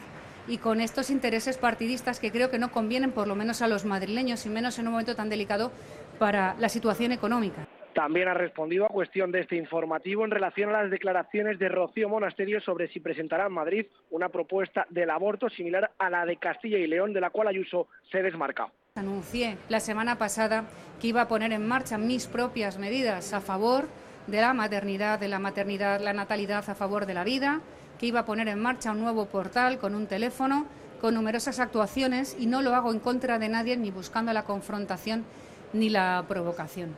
y 0.48 0.58
con 0.58 0.82
estos 0.82 1.10
intereses 1.10 1.58
partidistas 1.58 2.20
que 2.20 2.32
creo 2.32 2.50
que 2.50 2.60
no 2.60 2.72
convienen 2.72 3.12
por 3.12 3.28
lo 3.28 3.36
menos 3.36 3.62
a 3.62 3.68
los 3.68 3.86
madrileños 3.86 4.46
y 4.46 4.50
menos 4.50 4.80
en 4.80 4.88
un 4.88 4.94
momento 4.94 5.16
tan 5.16 5.30
delicado 5.30 5.72
para 6.18 6.56
la 6.60 6.70
situación 6.70 7.12
económica. 7.12 7.68
También 7.94 8.28
ha 8.28 8.34
respondido 8.34 8.86
a 8.86 8.90
cuestión 8.90 9.32
de 9.32 9.42
este 9.42 9.56
informativo 9.56 10.24
en 10.24 10.32
relación 10.32 10.70
a 10.70 10.84
las 10.84 10.92
declaraciones 10.92 11.60
de 11.60 11.70
Rocío 11.70 12.08
Monasterio 12.08 12.62
sobre 12.62 12.88
si 12.90 13.00
presentará 13.00 13.48
en 13.48 13.54
Madrid 13.54 13.86
una 14.12 14.30
propuesta 14.30 14.86
del 14.90 15.10
aborto 15.10 15.50
similar 15.50 15.92
a 15.98 16.10
la 16.10 16.26
de 16.26 16.38
Castilla 16.38 16.78
y 16.78 16.88
León, 16.88 17.14
de 17.14 17.22
la 17.22 17.32
cual 17.32 17.48
Ayuso 17.48 17.88
se 18.12 18.22
desmarca. 18.22 18.72
Anuncié 19.00 19.58
la 19.70 19.80
semana 19.80 20.18
pasada 20.18 20.66
que 21.00 21.08
iba 21.08 21.22
a 21.22 21.28
poner 21.30 21.54
en 21.54 21.66
marcha 21.66 21.98
mis 21.98 22.28
propias 22.28 22.78
medidas 22.78 23.32
a 23.32 23.40
favor 23.40 23.88
de 24.28 24.42
la 24.42 24.54
maternidad, 24.54 25.18
de 25.18 25.30
la 25.30 25.40
maternidad, 25.40 26.02
la 26.02 26.12
natalidad 26.12 26.70
a 26.70 26.76
favor 26.76 27.06
de 27.06 27.14
la 27.14 27.24
vida, 27.24 27.62
que 27.98 28.08
iba 28.08 28.20
a 28.20 28.26
poner 28.26 28.50
en 28.50 28.60
marcha 28.60 28.92
un 28.92 29.00
nuevo 29.00 29.28
portal 29.28 29.78
con 29.78 29.96
un 29.96 30.06
teléfono, 30.06 30.66
con 31.00 31.14
numerosas 31.14 31.62
actuaciones 31.62 32.36
y 32.38 32.48
no 32.48 32.62
lo 32.62 32.76
hago 32.76 32.92
en 32.92 33.00
contra 33.00 33.40
de 33.40 33.48
nadie 33.48 33.78
ni 33.78 33.90
buscando 33.90 34.34
la 34.34 34.44
confrontación 34.44 35.24
ni 35.72 35.90
la 35.90 36.26
provocación. 36.28 36.94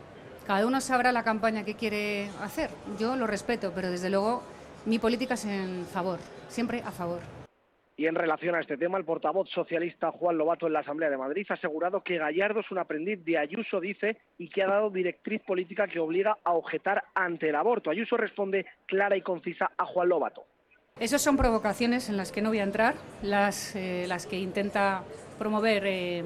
Cada 0.47 0.65
uno 0.65 0.81
sabrá 0.81 1.11
la 1.11 1.21
campaña 1.21 1.63
que 1.63 1.75
quiere 1.75 2.31
hacer. 2.41 2.71
Yo 2.97 3.15
lo 3.15 3.27
respeto, 3.27 3.73
pero 3.75 3.91
desde 3.91 4.09
luego 4.09 4.41
mi 4.87 4.97
política 4.97 5.35
es 5.35 5.45
en 5.45 5.85
favor, 5.93 6.17
siempre 6.49 6.81
a 6.83 6.89
favor. 6.89 7.40
Y 7.97 8.07
en 8.07 8.15
relación 8.15 8.55
a 8.55 8.61
este 8.61 8.77
tema, 8.77 8.97
el 8.97 9.05
portavoz 9.05 9.49
socialista 9.49 10.11
Juan 10.11 10.37
Lobato 10.37 10.65
en 10.65 10.73
la 10.73 10.79
Asamblea 10.79 11.09
de 11.09 11.17
Madrid 11.17 11.45
ha 11.49 11.53
asegurado 11.53 12.01
que 12.01 12.17
Gallardo 12.17 12.61
es 12.61 12.71
un 12.71 12.79
aprendiz 12.79 13.23
de 13.23 13.37
Ayuso, 13.37 13.79
dice, 13.79 14.17
y 14.37 14.49
que 14.49 14.63
ha 14.63 14.67
dado 14.67 14.89
directriz 14.89 15.41
política 15.43 15.87
que 15.87 15.99
obliga 15.99 16.37
a 16.43 16.53
objetar 16.53 17.03
ante 17.13 17.49
el 17.49 17.55
aborto. 17.55 17.91
Ayuso 17.91 18.17
responde 18.17 18.65
clara 18.87 19.17
y 19.17 19.21
concisa 19.21 19.71
a 19.77 19.85
Juan 19.85 20.09
Lobato. 20.09 20.45
Esas 20.99 21.21
son 21.21 21.37
provocaciones 21.37 22.09
en 22.09 22.17
las 22.17 22.31
que 22.31 22.41
no 22.41 22.49
voy 22.49 22.59
a 22.59 22.63
entrar, 22.63 22.95
las, 23.23 23.75
eh, 23.75 24.05
las 24.07 24.27
que 24.27 24.37
intenta 24.37 25.03
promover 25.39 25.83
eh, 25.85 26.23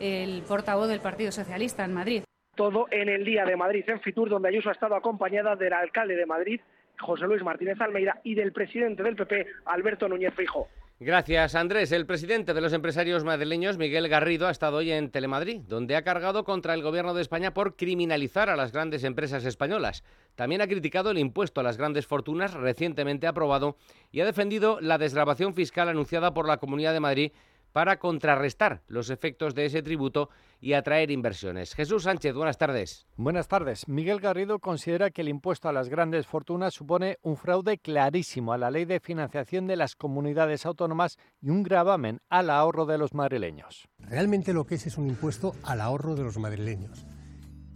el 0.00 0.42
portavoz 0.42 0.88
del 0.88 1.00
Partido 1.00 1.32
Socialista 1.32 1.84
en 1.84 1.94
Madrid. 1.94 2.22
Todo 2.54 2.86
en 2.90 3.08
el 3.08 3.24
Día 3.24 3.44
de 3.44 3.56
Madrid, 3.56 3.84
en 3.88 4.00
Fitur, 4.00 4.28
donde 4.28 4.48
Ayuso 4.48 4.70
ha 4.70 4.72
estado 4.72 4.94
acompañada 4.94 5.56
del 5.56 5.72
alcalde 5.72 6.16
de 6.16 6.26
Madrid, 6.26 6.60
José 6.98 7.26
Luis 7.26 7.42
Martínez 7.42 7.80
Almeida, 7.80 8.20
y 8.22 8.34
del 8.34 8.52
presidente 8.52 9.02
del 9.02 9.16
PP, 9.16 9.46
Alberto 9.66 10.08
Núñez 10.08 10.34
Fijo. 10.34 10.68
Gracias, 10.98 11.54
Andrés. 11.54 11.92
El 11.92 12.06
presidente 12.06 12.54
de 12.54 12.60
los 12.62 12.72
empresarios 12.72 13.22
madrileños, 13.22 13.76
Miguel 13.76 14.08
Garrido, 14.08 14.46
ha 14.46 14.50
estado 14.50 14.78
hoy 14.78 14.92
en 14.92 15.10
Telemadrid, 15.10 15.60
donde 15.60 15.94
ha 15.94 16.00
cargado 16.00 16.42
contra 16.42 16.72
el 16.72 16.82
gobierno 16.82 17.12
de 17.12 17.20
España 17.20 17.52
por 17.52 17.76
criminalizar 17.76 18.48
a 18.48 18.56
las 18.56 18.72
grandes 18.72 19.04
empresas 19.04 19.44
españolas. 19.44 20.04
También 20.36 20.62
ha 20.62 20.66
criticado 20.66 21.10
el 21.10 21.18
impuesto 21.18 21.60
a 21.60 21.64
las 21.64 21.76
grandes 21.76 22.06
fortunas 22.06 22.54
recientemente 22.54 23.26
aprobado 23.26 23.76
y 24.10 24.20
ha 24.20 24.24
defendido 24.24 24.80
la 24.80 24.96
desgrabación 24.96 25.52
fiscal 25.52 25.90
anunciada 25.90 26.32
por 26.32 26.48
la 26.48 26.56
Comunidad 26.56 26.94
de 26.94 27.00
Madrid 27.00 27.32
para 27.76 27.98
contrarrestar 27.98 28.80
los 28.86 29.10
efectos 29.10 29.54
de 29.54 29.66
ese 29.66 29.82
tributo 29.82 30.30
y 30.62 30.72
atraer 30.72 31.10
inversiones. 31.10 31.74
Jesús 31.74 32.04
Sánchez, 32.04 32.34
buenas 32.34 32.56
tardes. 32.56 33.06
Buenas 33.16 33.48
tardes. 33.48 33.86
Miguel 33.86 34.18
Garrido 34.18 34.60
considera 34.60 35.10
que 35.10 35.20
el 35.20 35.28
impuesto 35.28 35.68
a 35.68 35.74
las 35.74 35.90
grandes 35.90 36.26
fortunas 36.26 36.72
supone 36.72 37.18
un 37.20 37.36
fraude 37.36 37.76
clarísimo 37.76 38.54
a 38.54 38.56
la 38.56 38.70
ley 38.70 38.86
de 38.86 38.98
financiación 38.98 39.66
de 39.66 39.76
las 39.76 39.94
comunidades 39.94 40.64
autónomas 40.64 41.18
y 41.42 41.50
un 41.50 41.62
gravamen 41.62 42.22
al 42.30 42.48
ahorro 42.48 42.86
de 42.86 42.96
los 42.96 43.12
madrileños. 43.12 43.86
Realmente 43.98 44.54
lo 44.54 44.64
que 44.64 44.76
es 44.76 44.86
es 44.86 44.96
un 44.96 45.08
impuesto 45.08 45.52
al 45.62 45.82
ahorro 45.82 46.14
de 46.14 46.22
los 46.22 46.38
madrileños. 46.38 47.04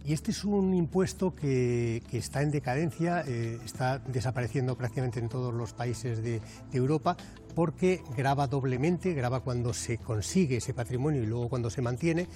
Y 0.03 0.13
este 0.13 0.31
es 0.31 0.43
un 0.43 0.73
impuesto 0.73 1.35
que, 1.35 2.01
está 2.11 2.41
en 2.41 2.51
decadencia, 2.51 3.23
eh, 3.27 3.59
está 3.63 3.99
desapareciendo 3.99 4.75
prácticamente 4.75 5.19
en 5.19 5.29
todos 5.29 5.53
los 5.53 5.73
países 5.73 6.23
de, 6.23 6.41
Europa 6.73 7.15
porque 7.53 8.01
graba 8.15 8.47
doblemente, 8.47 9.13
graba 9.13 9.41
cuando 9.41 9.73
se 9.73 9.97
consigue 9.97 10.57
ese 10.57 10.73
patrimonio 10.73 11.21
y 11.21 11.25
luego 11.25 11.49
cuando 11.49 11.69
se 11.69 11.81
mantiene, 11.81 12.27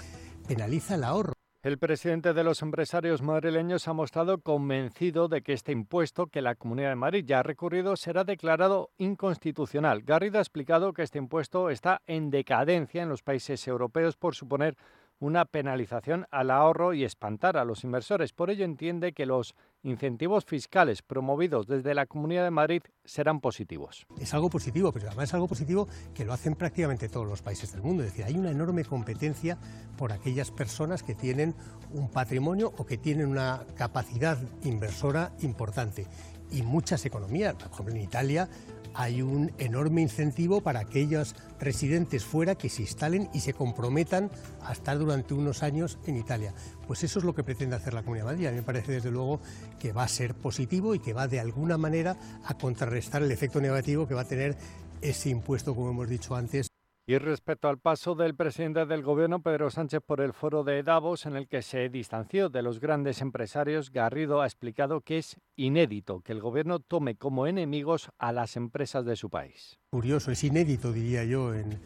penaliza 0.47 0.95
el 0.95 1.05
ahorro. 1.05 1.33
El 1.63 1.79
presidente 1.79 2.33
de 2.33 2.43
los 2.43 2.61
empresarios 2.61 3.23
madrileños 3.23 3.87
ha 3.87 3.93
mostrado 3.93 4.37
convencido 4.39 5.27
de 5.27 5.41
que 5.41 5.53
este 5.53 5.71
impuesto 5.71 6.27
que 6.27 6.43
la 6.43 6.53
Comunidad 6.53 6.89
de 6.89 6.95
Madrid 6.95 7.25
ya 7.25 7.39
ha 7.39 7.43
recurrido 7.43 7.95
será 7.95 8.23
declarado 8.23 8.91
inconstitucional. 8.99 10.03
Garrido 10.03 10.37
ha 10.37 10.41
explicado 10.41 10.93
que 10.93 11.01
este 11.01 11.17
impuesto 11.17 11.71
está 11.71 12.03
en 12.05 12.29
decadencia 12.29 13.01
en 13.01 13.09
los 13.09 13.23
países 13.23 13.67
europeos 13.67 14.15
por 14.15 14.35
suponer 14.35 14.77
una 15.19 15.45
penalización 15.45 16.25
al 16.31 16.51
ahorro 16.51 16.93
y 16.93 17.03
espantar 17.03 17.57
a 17.57 17.65
los 17.65 17.83
inversores. 17.83 18.33
Por 18.33 18.49
ello 18.49 18.65
entiende 18.65 19.13
que 19.13 19.25
los 19.25 19.55
incentivos 19.83 20.45
fiscales 20.45 21.01
promovidos 21.01 21.67
desde 21.67 21.93
la 21.93 22.05
Comunidad 22.05 22.43
de 22.43 22.51
Madrid 22.51 22.81
serán 23.03 23.39
positivos. 23.39 24.05
Es 24.19 24.33
algo 24.33 24.49
positivo, 24.49 24.91
pero 24.91 25.07
además 25.07 25.29
es 25.29 25.33
algo 25.33 25.47
positivo 25.47 25.87
que 26.13 26.25
lo 26.25 26.33
hacen 26.33 26.55
prácticamente 26.55 27.09
todos 27.09 27.27
los 27.27 27.41
países 27.41 27.71
del 27.71 27.81
mundo. 27.81 28.03
Es 28.03 28.11
decir, 28.11 28.25
hay 28.25 28.37
una 28.37 28.51
enorme 28.51 28.83
competencia 28.83 29.57
por 29.97 30.11
aquellas 30.11 30.51
personas 30.51 31.03
que 31.03 31.15
tienen 31.15 31.55
un 31.91 32.09
patrimonio 32.09 32.73
o 32.77 32.85
que 32.85 32.97
tienen 32.97 33.27
una 33.27 33.61
capacidad 33.75 34.37
inversora 34.63 35.31
importante. 35.41 36.07
Y 36.51 36.61
muchas 36.61 37.05
economías, 37.05 37.55
por 37.55 37.71
ejemplo 37.71 37.95
en 37.95 38.01
Italia, 38.01 38.49
hay 38.95 39.21
un 39.21 39.51
enorme 39.57 40.01
incentivo 40.01 40.61
para 40.61 40.79
aquellos 40.79 41.35
residentes 41.59 42.23
fuera 42.23 42.55
que 42.55 42.69
se 42.69 42.81
instalen 42.81 43.29
y 43.33 43.41
se 43.41 43.53
comprometan 43.53 44.31
a 44.61 44.71
estar 44.71 44.97
durante 44.97 45.33
unos 45.33 45.63
años 45.63 45.99
en 46.05 46.17
Italia. 46.17 46.53
Pues 46.87 47.03
eso 47.03 47.19
es 47.19 47.25
lo 47.25 47.35
que 47.35 47.43
pretende 47.43 47.75
hacer 47.75 47.93
la 47.93 48.03
Comunidad 48.03 48.25
de 48.25 48.31
Madrid. 48.31 48.47
A 48.47 48.51
mí 48.51 48.57
me 48.57 48.63
parece 48.63 48.93
desde 48.93 49.11
luego 49.11 49.39
que 49.79 49.91
va 49.91 50.03
a 50.03 50.07
ser 50.07 50.33
positivo 50.33 50.95
y 50.95 50.99
que 50.99 51.13
va 51.13 51.27
de 51.27 51.39
alguna 51.39 51.77
manera 51.77 52.17
a 52.43 52.53
contrarrestar 52.55 53.21
el 53.21 53.31
efecto 53.31 53.59
negativo 53.59 54.07
que 54.07 54.13
va 54.13 54.21
a 54.21 54.27
tener 54.27 54.57
ese 55.01 55.29
impuesto, 55.29 55.75
como 55.75 55.91
hemos 55.91 56.09
dicho 56.09 56.35
antes. 56.35 56.74
Y 57.07 57.19
respecto 57.19 57.67
al 57.67 57.77
paso 57.77 58.15
del 58.15 58.33
presidente 58.33 58.87
del 58.87 59.03
gobierno, 59.03 59.43
Pedro 59.43 59.69
Sánchez, 59.69 60.01
por 60.03 60.21
el 60.21 60.33
foro 60.33 60.63
de 60.63 60.81
Davos, 60.81 61.27
en 61.27 61.35
el 61.35 61.47
que 61.47 61.61
se 61.61 61.87
distanció 61.87 62.49
de 62.49 62.63
los 62.63 62.79
grandes 62.79 63.21
empresarios, 63.21 63.91
Garrido 63.91 64.41
ha 64.41 64.47
explicado 64.47 65.01
que 65.01 65.19
es 65.19 65.37
inédito 65.55 66.21
que 66.21 66.31
el 66.31 66.41
gobierno 66.41 66.79
tome 66.79 67.15
como 67.15 67.45
enemigos 67.45 68.09
a 68.17 68.31
las 68.31 68.55
empresas 68.55 69.05
de 69.05 69.15
su 69.15 69.29
país. 69.29 69.77
Curioso, 69.91 70.31
es 70.31 70.43
inédito, 70.43 70.91
diría 70.91 71.23
yo, 71.25 71.53
en, 71.53 71.77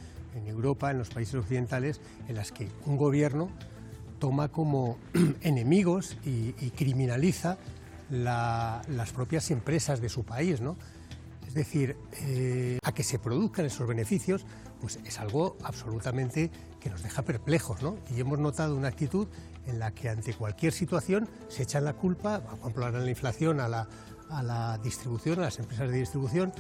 Europa, 0.48 0.90
en 0.90 1.00
los 1.00 1.10
países 1.10 1.36
occidentales, 1.36 2.00
en 2.30 2.36
las 2.36 2.54
que 2.54 2.70
un 2.86 2.96
gobierno 2.96 3.50
toma 4.20 4.48
como 4.48 4.98
enemigos 5.42 6.16
y, 6.26 6.54
criminaliza 6.78 7.58
las 8.10 9.12
propias 9.14 9.52
empresas 9.52 10.00
de 10.00 10.08
su 10.08 10.24
país, 10.24 10.62
¿no? 10.62 10.78
Es 11.50 11.56
decir, 11.56 11.98
eh, 12.22 12.78
a 12.84 12.92
que 12.92 13.02
se 13.02 13.18
produzcan 13.18 13.66
esos 13.66 13.88
beneficios, 13.88 14.46
pues 14.80 15.00
es 15.04 15.20
algo 15.20 15.58
absolutamente 15.64 16.52
que 16.80 16.92
nos 16.92 17.02
deja 17.02 17.24
perplejos, 17.24 17.82
¿no? 17.82 17.98
Y 18.16 18.20
hemos 18.20 18.38
notado 18.38 18.76
una 18.76 18.88
actitud 18.88 19.28
en 19.66 19.80
la 19.80 19.90
que 19.90 20.10
ante 20.10 20.36
cualquier 20.36 20.74
situación 20.74 21.28
se 21.48 21.64
echa 21.64 21.82
la 21.82 21.94
culpa, 21.94 22.42
por 22.42 22.60
ejemplo, 22.60 22.86
a 22.86 22.92
la 22.92 23.10
inflación, 23.10 23.60
a 23.60 23.68
la, 23.68 24.80
distribución, 24.84 25.40
a 25.40 25.46
las 25.46 25.58
empresas 25.58 25.90
de 25.90 25.98
distribución, 25.98 26.54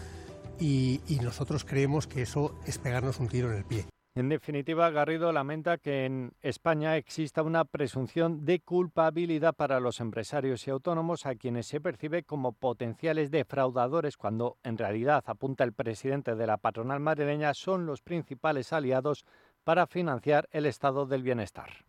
y 0.59 1.19
nosotros 1.21 1.65
creemos 1.65 2.07
que 2.07 2.23
eso 2.23 2.55
es 2.65 2.79
pegarnos 2.79 3.19
un 3.19 3.27
tiro 3.27 3.51
en 3.51 3.57
el 3.57 3.65
pie. 3.65 3.88
En 4.15 4.27
definitiva, 4.27 4.89
Garrido 4.89 5.31
lamenta 5.31 5.77
que 5.77 6.05
en 6.05 6.33
España 6.41 6.97
exista 6.97 7.43
una 7.43 7.63
presunción 7.63 8.43
de 8.43 8.59
culpabilidad 8.59 9.53
para 9.53 9.79
los 9.79 9.99
empresarios 9.99 10.67
y 10.67 10.71
autónomos 10.71 11.25
a 11.25 11.35
quienes 11.35 11.67
se 11.67 11.79
percibe 11.79 12.23
como 12.23 12.53
potenciales 12.53 13.29
defraudadores 13.29 14.17
cuando 14.17 14.57
en 14.63 14.77
realidad, 14.77 15.23
apunta 15.27 15.63
el 15.63 15.73
presidente 15.73 16.35
de 16.35 16.47
la 16.47 16.57
patronal 16.57 16.99
madrileña, 16.99 17.53
son 17.53 17.85
los 17.85 18.01
principales 18.01 18.73
aliados 18.73 19.25
para 19.63 19.85
financiar 19.85 20.49
el 20.51 20.65
estado 20.65 21.05
del 21.05 21.21
bienestar. 21.21 21.88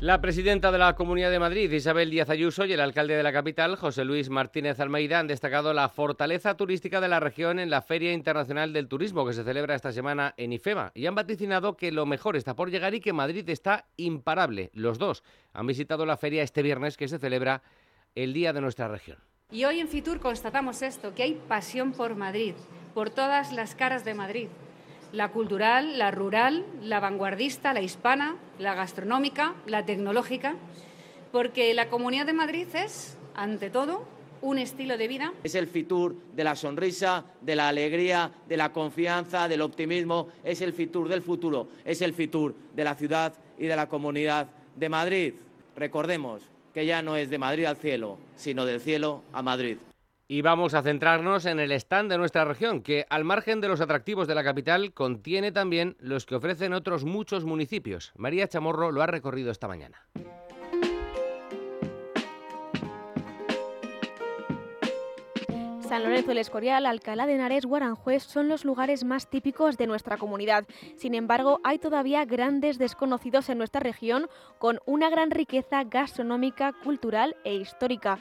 La 0.00 0.22
presidenta 0.22 0.72
de 0.72 0.78
la 0.78 0.94
Comunidad 0.94 1.30
de 1.30 1.38
Madrid, 1.38 1.70
Isabel 1.70 2.08
Díaz 2.08 2.30
Ayuso, 2.30 2.64
y 2.64 2.72
el 2.72 2.80
alcalde 2.80 3.16
de 3.16 3.22
la 3.22 3.34
capital, 3.34 3.76
José 3.76 4.06
Luis 4.06 4.30
Martínez 4.30 4.80
Almeida, 4.80 5.18
han 5.18 5.26
destacado 5.26 5.74
la 5.74 5.90
fortaleza 5.90 6.56
turística 6.56 7.02
de 7.02 7.08
la 7.08 7.20
región 7.20 7.58
en 7.58 7.68
la 7.68 7.82
Feria 7.82 8.14
Internacional 8.14 8.72
del 8.72 8.88
Turismo 8.88 9.26
que 9.26 9.34
se 9.34 9.44
celebra 9.44 9.74
esta 9.74 9.92
semana 9.92 10.32
en 10.38 10.54
IFEMA 10.54 10.92
y 10.94 11.04
han 11.04 11.14
vaticinado 11.14 11.76
que 11.76 11.92
lo 11.92 12.06
mejor 12.06 12.36
está 12.36 12.56
por 12.56 12.70
llegar 12.70 12.94
y 12.94 13.00
que 13.00 13.12
Madrid 13.12 13.46
está 13.50 13.88
imparable. 13.98 14.70
Los 14.72 14.96
dos 14.96 15.22
han 15.52 15.66
visitado 15.66 16.06
la 16.06 16.16
feria 16.16 16.42
este 16.42 16.62
viernes 16.62 16.96
que 16.96 17.06
se 17.06 17.18
celebra 17.18 17.62
el 18.14 18.32
Día 18.32 18.54
de 18.54 18.62
nuestra 18.62 18.88
región. 18.88 19.18
Y 19.50 19.64
hoy 19.66 19.80
en 19.80 19.88
Fitur 19.88 20.18
constatamos 20.18 20.80
esto, 20.80 21.14
que 21.14 21.24
hay 21.24 21.34
pasión 21.46 21.92
por 21.92 22.14
Madrid, 22.14 22.54
por 22.94 23.10
todas 23.10 23.52
las 23.52 23.74
caras 23.74 24.06
de 24.06 24.14
Madrid 24.14 24.48
la 25.12 25.30
cultural, 25.30 25.98
la 25.98 26.10
rural, 26.10 26.64
la 26.82 27.00
vanguardista, 27.00 27.72
la 27.72 27.80
hispana, 27.80 28.36
la 28.58 28.74
gastronómica, 28.74 29.54
la 29.66 29.84
tecnológica, 29.84 30.54
porque 31.32 31.74
la 31.74 31.88
Comunidad 31.88 32.26
de 32.26 32.32
Madrid 32.32 32.66
es, 32.74 33.16
ante 33.34 33.70
todo, 33.70 34.04
un 34.42 34.58
estilo 34.58 34.96
de 34.96 35.08
vida. 35.08 35.32
Es 35.44 35.54
el 35.54 35.66
Fitur 35.66 36.16
de 36.34 36.44
la 36.44 36.56
sonrisa, 36.56 37.24
de 37.40 37.56
la 37.56 37.68
alegría, 37.68 38.30
de 38.48 38.56
la 38.56 38.72
confianza, 38.72 39.48
del 39.48 39.60
optimismo, 39.60 40.28
es 40.44 40.60
el 40.60 40.72
Fitur 40.72 41.08
del 41.08 41.22
futuro, 41.22 41.68
es 41.84 42.00
el 42.02 42.14
Fitur 42.14 42.54
de 42.74 42.84
la 42.84 42.94
ciudad 42.94 43.34
y 43.58 43.66
de 43.66 43.76
la 43.76 43.88
Comunidad 43.88 44.48
de 44.76 44.88
Madrid. 44.88 45.34
Recordemos 45.76 46.42
que 46.72 46.86
ya 46.86 47.02
no 47.02 47.16
es 47.16 47.28
de 47.30 47.38
Madrid 47.38 47.64
al 47.66 47.76
cielo, 47.76 48.18
sino 48.36 48.64
del 48.64 48.80
cielo 48.80 49.22
a 49.32 49.42
Madrid. 49.42 49.76
Y 50.32 50.42
vamos 50.42 50.74
a 50.74 50.82
centrarnos 50.82 51.44
en 51.44 51.58
el 51.58 51.72
stand 51.72 52.08
de 52.08 52.16
nuestra 52.16 52.44
región, 52.44 52.82
que 52.82 53.04
al 53.10 53.24
margen 53.24 53.60
de 53.60 53.66
los 53.66 53.80
atractivos 53.80 54.28
de 54.28 54.36
la 54.36 54.44
capital, 54.44 54.92
contiene 54.94 55.50
también 55.50 55.96
los 55.98 56.24
que 56.24 56.36
ofrecen 56.36 56.72
otros 56.72 57.04
muchos 57.04 57.44
municipios. 57.44 58.12
María 58.14 58.46
Chamorro 58.46 58.92
lo 58.92 59.02
ha 59.02 59.08
recorrido 59.08 59.50
esta 59.50 59.66
mañana. 59.66 60.06
San 65.90 66.04
Lorenzo 66.04 66.28
del 66.28 66.38
Escorial, 66.38 66.86
Alcalá 66.86 67.26
de 67.26 67.34
Henares, 67.34 67.66
Guaranjuez 67.66 68.22
son 68.22 68.48
los 68.48 68.64
lugares 68.64 69.02
más 69.02 69.28
típicos 69.28 69.76
de 69.76 69.88
nuestra 69.88 70.18
comunidad. 70.18 70.64
Sin 70.96 71.16
embargo, 71.16 71.58
hay 71.64 71.80
todavía 71.80 72.24
grandes 72.24 72.78
desconocidos 72.78 73.48
en 73.48 73.58
nuestra 73.58 73.80
región 73.80 74.28
con 74.60 74.78
una 74.86 75.10
gran 75.10 75.32
riqueza 75.32 75.82
gastronómica, 75.82 76.72
cultural 76.84 77.34
e 77.42 77.56
histórica. 77.56 78.20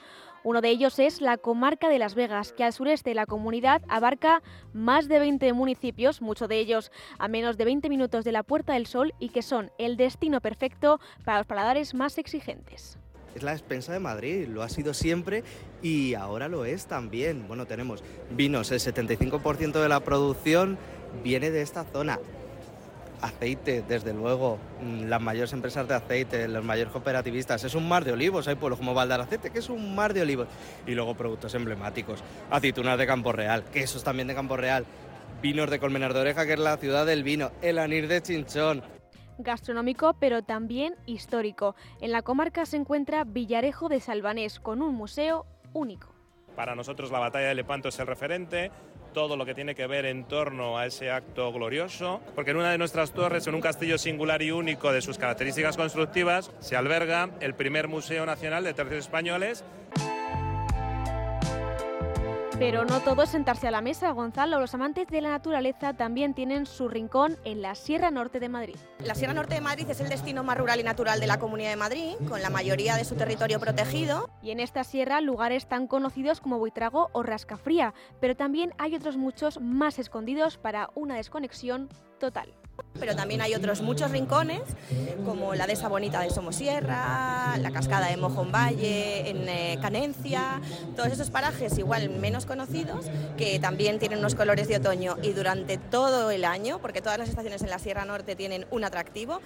Uno 0.50 0.62
de 0.62 0.70
ellos 0.72 0.98
es 0.98 1.22
la 1.22 1.38
comarca 1.38 1.90
de 1.90 2.00
Las 2.00 2.16
Vegas, 2.16 2.54
que 2.54 2.64
al 2.64 2.74
sureste 2.74 3.12
de 3.12 3.14
la 3.14 3.28
comunidad 3.28 3.84
abarca 3.88 4.42
más 4.74 5.08
de 5.08 5.20
20 5.20 5.54
municipios, 5.54 6.24
muchos 6.24 6.50
de 6.50 6.58
ellos 6.58 6.92
a 7.20 7.28
menos 7.28 7.56
de 7.56 7.66
20 7.66 7.88
minutos 7.88 8.26
de 8.26 8.32
la 8.32 8.42
Puerta 8.42 8.74
del 8.74 8.88
Sol 8.88 9.14
y 9.20 9.30
que 9.30 9.44
son 9.44 9.72
el 9.78 9.96
destino 9.96 10.42
perfecto 10.42 11.00
para 11.24 11.38
los 11.38 11.46
paladares 11.46 11.94
más 11.94 12.18
exigentes. 12.18 12.98
Es 13.36 13.44
la 13.44 13.52
despensa 13.52 13.94
de 13.94 14.00
Madrid, 14.00 14.48
lo 14.48 14.64
ha 14.64 14.70
sido 14.70 14.96
siempre 14.96 15.44
y 15.84 16.16
ahora 16.16 16.48
lo 16.48 16.66
es 16.66 16.88
también. 16.88 17.48
Bueno, 17.48 17.68
tenemos 17.68 18.04
vinos, 18.32 18.72
el 18.72 18.80
75% 18.80 19.80
de 19.80 19.88
la 19.88 20.00
producción 20.00 20.80
viene 21.24 21.52
de 21.52 21.62
esta 21.62 21.84
zona 21.84 22.18
aceite, 23.22 23.84
desde 23.88 24.14
luego, 24.14 24.58
mm, 24.82 25.06
las 25.06 25.22
mayores 25.22 25.54
empresas 25.54 25.88
de 25.88 25.96
aceite, 25.96 26.48
los 26.48 26.64
mayores 26.64 26.92
cooperativistas, 26.92 27.64
es 27.64 27.76
un 27.76 27.88
mar 27.88 28.06
de 28.06 28.14
olivos, 28.14 28.48
hay 28.48 28.56
pueblos 28.56 28.80
como 28.80 28.94
Valdaracete, 28.94 29.52
que 29.52 29.60
es 29.60 29.70
un 29.70 29.96
mar 29.96 30.14
de 30.14 30.22
olivos, 30.22 30.48
y 30.86 30.92
luego 30.92 31.16
productos 31.16 31.54
emblemáticos, 31.56 32.24
aceitunas 32.50 32.98
de 32.98 33.08
Campo 33.08 33.32
Real, 33.32 33.64
quesos 33.66 34.04
también 34.04 34.28
de 34.28 34.36
Campo 34.36 34.58
Real, 34.58 34.86
vinos 35.42 35.70
de 35.70 35.80
Colmenar 35.80 36.14
de 36.14 36.22
Oreja, 36.22 36.46
que 36.46 36.54
es 36.54 36.60
la 36.60 36.78
ciudad 36.78 37.06
del 37.06 37.24
vino, 37.24 37.52
el 37.62 37.80
anir 37.80 38.08
de 38.08 38.22
Chinchón. 38.22 38.84
Gastronómico, 39.38 40.16
pero 40.20 40.42
también 40.44 40.96
histórico. 41.06 41.76
En 42.02 42.12
la 42.12 42.22
comarca 42.22 42.66
se 42.66 42.76
encuentra 42.76 43.24
Villarejo 43.24 43.88
de 43.88 44.02
Salvanés, 44.02 44.60
con 44.60 44.82
un 44.82 44.94
museo 44.94 45.46
único. 45.74 46.14
Para 46.56 46.76
nosotros 46.76 47.10
la 47.10 47.20
batalla 47.20 47.48
de 47.48 47.56
Lepanto 47.56 47.88
es 47.88 47.98
el 48.00 48.08
referente, 48.08 48.70
todo 49.14 49.38
lo 49.38 49.46
que 49.46 49.54
tiene 49.54 49.76
que 49.76 49.88
ver 49.88 50.06
en 50.06 50.24
torno 50.24 50.78
a 50.78 50.86
ese 50.86 51.12
acto 51.12 51.52
glorioso, 51.52 52.22
porque 52.36 52.52
en 52.52 52.58
una 52.58 52.72
de 52.72 52.78
nuestras 52.78 53.12
torres, 53.12 53.48
en 53.48 53.56
un 53.56 53.62
castillo 53.62 53.98
singular 53.98 54.42
y 54.42 54.52
único 54.52 54.92
de 54.92 55.02
sus 55.02 55.18
características 55.18 55.78
constructivas, 55.78 56.52
se 56.60 56.76
alberga 56.76 57.30
el 57.40 57.54
primer 57.54 57.88
Museo 57.88 58.26
Nacional 58.26 58.64
de 58.64 58.74
Tercios 58.74 59.00
Españoles. 59.00 59.64
Pero 62.60 62.84
no 62.84 63.00
todo 63.00 63.24
es 63.24 63.30
sentarse 63.30 63.70
a 63.70 63.72
la 63.72 63.80
mesa, 63.80 64.12
Gonzalo. 64.12 64.60
Los 64.60 64.74
amantes 64.74 65.08
de 65.08 65.22
la 65.22 65.30
naturaleza 65.30 65.94
también 65.94 66.34
tienen 66.34 66.66
su 66.66 66.90
rincón 66.90 67.38
en 67.46 67.62
la 67.62 67.74
Sierra 67.74 68.12
Norte 68.12 68.42
de 68.42 68.50
Madrid. 68.50 68.76
La 69.02 69.16
Sierra 69.16 69.34
Norte 69.34 69.56
de 69.56 69.62
Madrid 69.62 69.90
es 69.90 70.02
el 70.02 70.10
destino 70.10 70.44
más 70.44 70.58
rural 70.58 70.78
y 70.78 70.84
natural 70.84 71.22
de 71.22 71.28
la 71.28 71.40
Comunidad 71.40 71.70
de 71.70 71.78
Madrid, 71.78 72.16
con 72.28 72.42
la 72.42 72.50
mayoría 72.50 72.98
de 72.98 73.06
su 73.06 73.16
territorio 73.16 73.62
protegido. 73.62 74.30
Y 74.42 74.52
en 74.52 74.60
esta 74.60 74.84
sierra 74.84 75.22
lugares 75.22 75.68
tan 75.68 75.88
conocidos 75.88 76.42
como 76.42 76.60
Buitrago 76.60 77.10
o 77.14 77.24
Rascafría, 77.24 77.94
pero 78.20 78.36
también 78.36 78.74
hay 78.78 78.94
otros 78.94 79.16
muchos 79.16 79.62
más 79.62 79.98
escondidos 79.98 80.58
para 80.58 80.90
una 80.96 81.16
desconexión 81.16 81.88
total. 82.20 82.54
Pero 83.00 83.16
también 83.16 83.42
hay 83.42 83.56
otros 83.56 83.82
muchos 83.82 84.12
rincones, 84.12 84.62
como 85.26 85.56
la 85.56 85.68
dehesa 85.68 85.88
bonita 85.88 86.22
de 86.22 86.30
Somosierra, 86.30 87.58
la 87.58 87.72
cascada 87.72 88.08
de 88.08 88.18
Mojón 88.18 88.52
Valle, 88.52 89.30
en 89.30 89.48
eh, 89.48 89.80
Canencia, 89.82 90.62
todos 90.96 91.10
esos 91.12 91.30
parajes 91.30 91.78
igual 91.78 92.10
menos 92.10 92.46
conocidos, 92.46 93.06
que 93.38 93.60
también 93.60 94.00
tienen 94.00 94.20
unos 94.20 94.36
colores 94.36 94.68
de 94.68 94.78
otoño 94.78 95.16
y 95.22 95.32
durante 95.32 95.78
todo 95.78 96.30
el 96.32 96.44
año, 96.44 96.80
porque 96.80 97.02
todas 97.02 97.18
las 97.18 97.30
estaciones 97.30 97.62
en 97.62 97.70
la 97.70 97.80
Sierra 97.80 98.06
Norte 98.06 98.36
tienen 98.36 98.66
un 98.70 98.84
atractivo, 98.84 99.40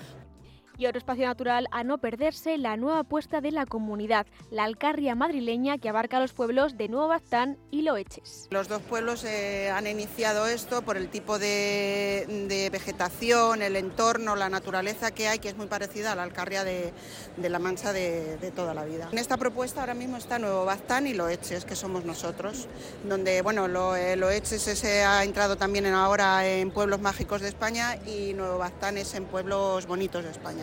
y 0.78 0.86
otro 0.86 0.98
espacio 0.98 1.26
natural 1.26 1.68
a 1.72 1.84
no 1.84 1.98
perderse, 1.98 2.58
la 2.58 2.78
nueva 2.78 3.00
apuesta 3.00 3.42
de 3.42 3.52
la 3.52 3.66
comunidad, 3.66 4.26
la 4.50 4.64
Alcarria 4.64 5.16
madrileña 5.16 5.78
que 5.78 5.90
abarca 5.90 6.20
los 6.20 6.34
pueblos 6.34 6.78
de 6.78 6.88
Nuevo 6.88 7.08
Baztán 7.08 7.58
y 7.72 7.82
Loeches. 7.82 8.48
Los 8.52 8.68
dos 8.68 8.82
pueblos 8.82 9.24
eh, 9.24 9.70
han 9.70 9.88
iniciado 9.88 10.48
esto 10.48 10.82
por 10.82 10.98
el 10.98 11.10
tipo 11.10 11.40
de, 11.40 12.70
vegetación, 12.72 13.62
el 13.62 13.76
entorno, 13.76 14.36
la 14.36 14.50
naturaleza 14.50 15.12
que 15.12 15.28
hay, 15.28 15.40
que 15.40 15.50
es 15.50 15.58
muy 15.58 15.68
parecida 15.68 16.14
a 16.14 16.16
la 16.16 16.24
Alcarria 16.24 16.64
de, 16.64 16.94
la 17.38 17.60
Mancha 17.60 17.94
de, 17.94 18.52
toda 18.56 18.74
la 18.74 18.84
vida. 18.84 19.10
En 19.12 19.18
esta 19.18 19.38
propuesta 19.38 19.82
ahora 19.82 19.94
mismo 19.94 20.18
está 20.18 20.40
Nuevo 20.40 20.66
Baztán 20.66 21.08
y 21.08 21.14
Loeches, 21.14 21.66
que 21.66 21.76
somos 21.76 22.06
nosotros, 22.06 22.68
donde 23.08 23.42
bueno, 23.42 23.96
eh, 23.96 24.16
Loeches 24.16 24.62
se 24.62 25.04
ha 25.04 25.24
entrado 25.24 25.56
también 25.56 25.86
ahora 25.88 26.48
en 26.48 26.72
pueblos 26.72 27.00
mágicos 27.00 27.42
de 27.42 27.50
España 27.50 27.98
y 28.06 28.34
Nuevo 28.34 28.58
Baztán 28.58 28.98
es 28.98 29.14
en 29.14 29.26
pueblos 29.26 29.86
bonitos 29.86 30.24
de 30.24 30.32
España 30.32 30.63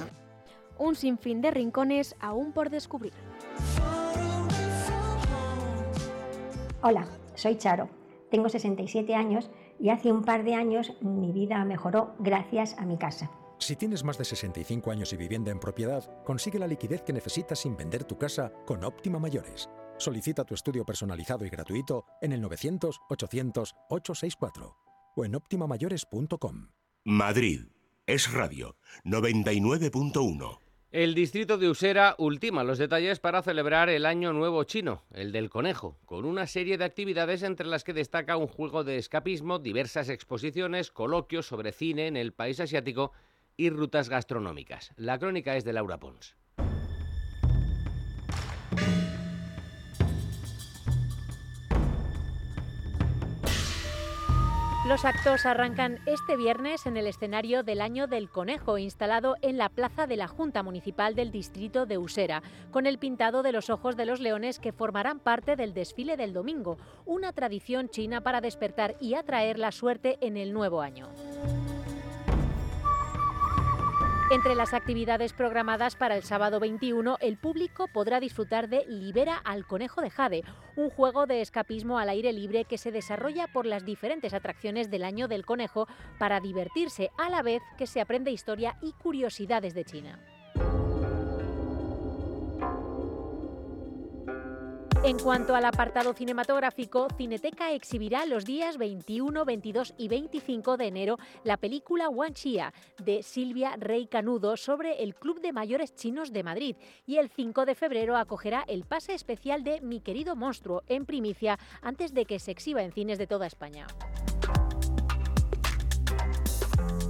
un 0.80 0.96
sinfín 0.96 1.42
de 1.42 1.50
rincones 1.50 2.16
aún 2.18 2.52
por 2.52 2.70
descubrir. 2.70 3.12
Hola, 6.82 7.06
soy 7.34 7.56
Charo, 7.56 7.90
tengo 8.30 8.48
67 8.48 9.14
años 9.14 9.50
y 9.78 9.90
hace 9.90 10.10
un 10.10 10.24
par 10.24 10.42
de 10.44 10.54
años 10.54 10.94
mi 11.02 11.32
vida 11.32 11.62
mejoró 11.64 12.14
gracias 12.18 12.78
a 12.78 12.86
mi 12.86 12.96
casa. 12.96 13.30
Si 13.58 13.76
tienes 13.76 14.04
más 14.04 14.16
de 14.16 14.24
65 14.24 14.90
años 14.90 15.12
y 15.12 15.18
vivienda 15.18 15.50
en 15.50 15.60
propiedad, 15.60 16.08
consigue 16.24 16.58
la 16.58 16.66
liquidez 16.66 17.02
que 17.02 17.12
necesitas 17.12 17.58
sin 17.58 17.76
vender 17.76 18.04
tu 18.04 18.16
casa 18.16 18.50
con 18.64 18.82
Óptima 18.84 19.18
Mayores. 19.18 19.68
Solicita 19.98 20.44
tu 20.44 20.54
estudio 20.54 20.86
personalizado 20.86 21.44
y 21.44 21.50
gratuito 21.50 22.06
en 22.22 22.32
el 22.32 22.42
900-800-864 22.42 24.76
o 25.14 25.24
en 25.26 25.34
optimamayores.com. 25.34 26.68
Madrid 27.04 27.66
es 28.06 28.32
Radio 28.32 28.76
99.1. 29.04 30.69
El 30.92 31.14
distrito 31.14 31.56
de 31.56 31.68
Usera 31.68 32.16
ultima 32.18 32.64
los 32.64 32.78
detalles 32.78 33.20
para 33.20 33.42
celebrar 33.42 33.88
el 33.88 34.04
Año 34.04 34.32
Nuevo 34.32 34.64
Chino, 34.64 35.04
el 35.12 35.30
del 35.30 35.48
conejo, 35.48 35.96
con 36.04 36.24
una 36.24 36.48
serie 36.48 36.78
de 36.78 36.84
actividades 36.84 37.44
entre 37.44 37.68
las 37.68 37.84
que 37.84 37.92
destaca 37.92 38.36
un 38.36 38.48
juego 38.48 38.82
de 38.82 38.98
escapismo, 38.98 39.60
diversas 39.60 40.08
exposiciones, 40.08 40.90
coloquios 40.90 41.46
sobre 41.46 41.70
cine 41.70 42.08
en 42.08 42.16
el 42.16 42.32
país 42.32 42.58
asiático 42.58 43.12
y 43.56 43.70
rutas 43.70 44.08
gastronómicas. 44.08 44.90
La 44.96 45.20
crónica 45.20 45.54
es 45.56 45.62
de 45.62 45.74
Laura 45.74 46.00
Pons. 46.00 46.34
Los 54.90 55.04
actos 55.04 55.46
arrancan 55.46 56.00
este 56.04 56.36
viernes 56.36 56.84
en 56.84 56.96
el 56.96 57.06
escenario 57.06 57.62
del 57.62 57.80
Año 57.80 58.08
del 58.08 58.28
Conejo, 58.28 58.76
instalado 58.76 59.36
en 59.40 59.56
la 59.56 59.68
plaza 59.68 60.08
de 60.08 60.16
la 60.16 60.26
Junta 60.26 60.64
Municipal 60.64 61.14
del 61.14 61.30
Distrito 61.30 61.86
de 61.86 61.96
Usera, 61.96 62.42
con 62.72 62.86
el 62.88 62.98
pintado 62.98 63.44
de 63.44 63.52
los 63.52 63.70
ojos 63.70 63.96
de 63.96 64.04
los 64.04 64.18
leones 64.18 64.58
que 64.58 64.72
formarán 64.72 65.20
parte 65.20 65.54
del 65.54 65.74
desfile 65.74 66.16
del 66.16 66.32
domingo, 66.32 66.76
una 67.06 67.32
tradición 67.32 67.88
china 67.88 68.20
para 68.22 68.40
despertar 68.40 68.96
y 68.98 69.14
atraer 69.14 69.60
la 69.60 69.70
suerte 69.70 70.18
en 70.22 70.36
el 70.36 70.52
nuevo 70.52 70.80
año. 70.80 71.06
Entre 74.30 74.54
las 74.54 74.74
actividades 74.74 75.32
programadas 75.32 75.96
para 75.96 76.14
el 76.14 76.22
sábado 76.22 76.60
21, 76.60 77.18
el 77.20 77.36
público 77.36 77.88
podrá 77.88 78.20
disfrutar 78.20 78.68
de 78.68 78.84
Libera 78.86 79.36
al 79.36 79.66
Conejo 79.66 80.02
de 80.02 80.10
Jade, 80.10 80.44
un 80.76 80.88
juego 80.88 81.26
de 81.26 81.40
escapismo 81.40 81.98
al 81.98 82.08
aire 82.10 82.32
libre 82.32 82.64
que 82.64 82.78
se 82.78 82.92
desarrolla 82.92 83.48
por 83.48 83.66
las 83.66 83.84
diferentes 83.84 84.32
atracciones 84.32 84.88
del 84.88 85.02
año 85.02 85.26
del 85.26 85.44
conejo 85.44 85.88
para 86.20 86.38
divertirse 86.38 87.10
a 87.18 87.28
la 87.28 87.42
vez 87.42 87.60
que 87.76 87.88
se 87.88 88.00
aprende 88.00 88.30
historia 88.30 88.78
y 88.80 88.92
curiosidades 88.92 89.74
de 89.74 89.84
China. 89.84 90.20
En 95.02 95.18
cuanto 95.18 95.54
al 95.54 95.64
apartado 95.64 96.12
cinematográfico, 96.12 97.08
Cineteca 97.16 97.72
exhibirá 97.72 98.26
los 98.26 98.44
días 98.44 98.76
21, 98.76 99.46
22 99.46 99.94
y 99.96 100.08
25 100.08 100.76
de 100.76 100.88
enero 100.88 101.18
la 101.42 101.56
película 101.56 102.10
Wan 102.10 102.34
Chia 102.34 102.74
de 103.02 103.22
Silvia 103.22 103.76
Rey 103.78 104.06
Canudo 104.06 104.58
sobre 104.58 105.02
el 105.02 105.14
Club 105.14 105.40
de 105.40 105.54
Mayores 105.54 105.94
Chinos 105.94 106.34
de 106.34 106.42
Madrid 106.42 106.76
y 107.06 107.16
el 107.16 107.30
5 107.30 107.64
de 107.64 107.74
febrero 107.74 108.14
acogerá 108.14 108.62
el 108.68 108.84
pase 108.84 109.14
especial 109.14 109.64
de 109.64 109.80
Mi 109.80 110.00
querido 110.00 110.36
monstruo 110.36 110.82
en 110.86 111.06
primicia 111.06 111.58
antes 111.80 112.12
de 112.12 112.26
que 112.26 112.38
se 112.38 112.50
exhiba 112.50 112.82
en 112.82 112.92
cines 112.92 113.16
de 113.16 113.26
toda 113.26 113.46
España. 113.46 113.86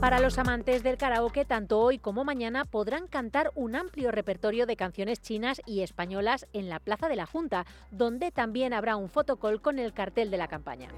Para 0.01 0.19
los 0.19 0.39
amantes 0.39 0.83
del 0.83 0.97
karaoke, 0.97 1.45
tanto 1.45 1.79
hoy 1.79 1.99
como 1.99 2.25
mañana 2.25 2.65
podrán 2.65 3.07
cantar 3.07 3.53
un 3.55 3.77
amplio 3.77 4.11
repertorio 4.11 4.65
de 4.65 4.75
canciones 4.75 5.21
chinas 5.21 5.61
y 5.67 5.83
españolas 5.83 6.47
en 6.55 6.71
la 6.71 6.79
Plaza 6.79 7.11
de 7.11 7.17
la 7.17 7.27
Junta, 7.27 7.67
donde 7.91 8.31
también 8.31 8.73
habrá 8.73 8.97
un 8.97 9.11
fotocall 9.11 9.61
con 9.61 9.79
el 9.79 9.93
cartel 9.93 10.31
de 10.31 10.39
la 10.39 10.49
campaña. 10.49 10.89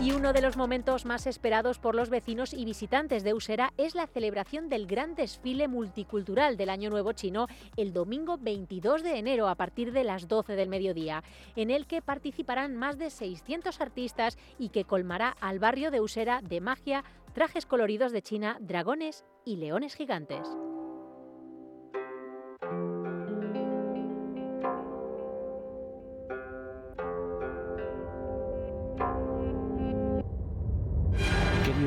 Y 0.00 0.12
uno 0.12 0.32
de 0.32 0.40
los 0.40 0.56
momentos 0.56 1.04
más 1.04 1.26
esperados 1.26 1.80
por 1.80 1.96
los 1.96 2.08
vecinos 2.08 2.54
y 2.54 2.64
visitantes 2.64 3.24
de 3.24 3.34
Usera 3.34 3.72
es 3.76 3.96
la 3.96 4.06
celebración 4.06 4.68
del 4.68 4.86
gran 4.86 5.16
desfile 5.16 5.66
multicultural 5.66 6.56
del 6.56 6.70
Año 6.70 6.88
Nuevo 6.88 7.12
Chino 7.14 7.48
el 7.76 7.92
domingo 7.92 8.38
22 8.38 9.02
de 9.02 9.18
enero 9.18 9.48
a 9.48 9.56
partir 9.56 9.90
de 9.90 10.04
las 10.04 10.28
12 10.28 10.54
del 10.54 10.68
mediodía, 10.68 11.24
en 11.56 11.72
el 11.72 11.86
que 11.86 12.00
participarán 12.00 12.76
más 12.76 12.96
de 12.96 13.10
600 13.10 13.80
artistas 13.80 14.38
y 14.56 14.68
que 14.68 14.84
colmará 14.84 15.34
al 15.40 15.58
barrio 15.58 15.90
de 15.90 16.00
Usera 16.00 16.42
de 16.42 16.60
magia, 16.60 17.02
trajes 17.34 17.66
coloridos 17.66 18.12
de 18.12 18.22
China, 18.22 18.56
dragones 18.60 19.24
y 19.44 19.56
leones 19.56 19.96
gigantes. 19.96 20.46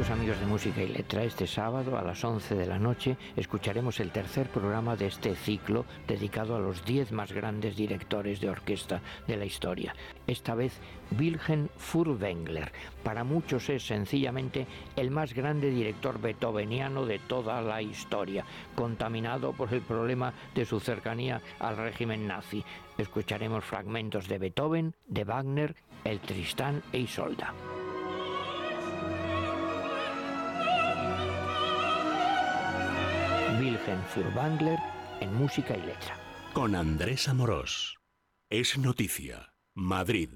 Amigos 0.09 0.39
de 0.39 0.47
música 0.47 0.81
y 0.81 0.87
letra, 0.87 1.23
este 1.23 1.45
sábado 1.45 1.97
a 1.97 2.01
las 2.01 2.23
11 2.23 2.55
de 2.55 2.65
la 2.65 2.79
noche 2.79 3.17
escucharemos 3.35 3.99
el 3.99 4.11
tercer 4.11 4.47
programa 4.49 4.95
de 4.95 5.07
este 5.07 5.35
ciclo 5.35 5.85
dedicado 6.07 6.55
a 6.55 6.59
los 6.59 6.83
10 6.85 7.11
más 7.11 7.31
grandes 7.31 7.75
directores 7.75 8.41
de 8.41 8.49
orquesta 8.49 9.01
de 9.27 9.37
la 9.37 9.45
historia. 9.45 9.93
Esta 10.25 10.55
vez 10.55 10.79
Wilhelm 11.19 11.67
Furtwängler. 11.77 12.71
Para 13.03 13.23
muchos 13.23 13.69
es 13.69 13.85
sencillamente 13.85 14.65
el 14.95 15.11
más 15.11 15.33
grande 15.33 15.69
director 15.69 16.19
beethoveniano 16.19 17.05
de 17.05 17.19
toda 17.19 17.61
la 17.61 17.81
historia, 17.81 18.43
contaminado 18.75 19.53
por 19.53 19.73
el 19.73 19.81
problema 19.81 20.33
de 20.55 20.65
su 20.65 20.79
cercanía 20.79 21.41
al 21.59 21.77
régimen 21.77 22.27
nazi. 22.27 22.63
Escucharemos 22.97 23.63
fragmentos 23.63 24.27
de 24.27 24.39
Beethoven, 24.39 24.95
de 25.07 25.25
Wagner, 25.25 25.75
el 26.03 26.19
Tristán 26.21 26.81
e 26.91 26.99
Isolda. 26.99 27.53
Wilhelm 33.61 34.03
Furtwängler 34.05 34.79
en 35.19 35.31
música 35.35 35.77
y 35.77 35.81
letra. 35.81 36.17
Con 36.51 36.73
Andrés 36.73 37.27
Amorós. 37.27 37.95
Es 38.49 38.75
noticia. 38.79 39.53
Madrid. 39.75 40.29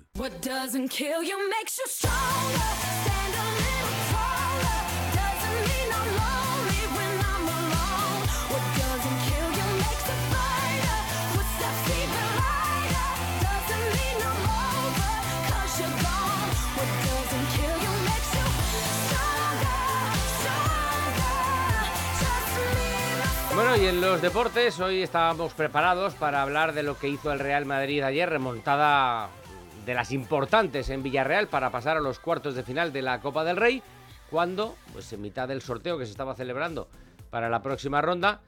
Bueno, 23.76 23.90
y 23.90 23.94
en 23.94 24.00
los 24.00 24.22
deportes 24.22 24.80
hoy 24.80 25.02
estábamos 25.02 25.54
preparados 25.54 26.14
para 26.14 26.42
hablar 26.42 26.72
de 26.72 26.82
lo 26.82 26.98
que 26.98 27.10
hizo 27.10 27.34
el 27.34 27.40
Real 27.40 27.66
Madrid 27.66 28.04
ayer, 28.04 28.30
remontada 28.30 29.28
de 29.86 29.94
las 29.94 30.14
importantes 30.14 30.90
en 30.90 31.04
Villarreal 31.04 31.50
para 31.50 31.72
pasar 31.72 31.98
a 31.98 32.00
los 32.00 32.20
cuartos 32.20 32.56
de 32.56 32.64
final 32.64 32.94
de 32.94 33.02
la 33.02 33.20
Copa 33.20 33.44
del 33.44 33.58
Rey, 33.58 33.84
cuando, 34.32 34.78
pues 34.94 35.12
en 35.12 35.22
mitad 35.22 35.50
del 35.50 35.62
sorteo 35.62 35.98
que 35.98 36.06
se 36.06 36.12
estaba 36.12 36.36
celebrando 36.36 36.88
para 37.30 37.50
la 37.50 37.62
próxima 37.62 38.00
ronda, 38.02 38.40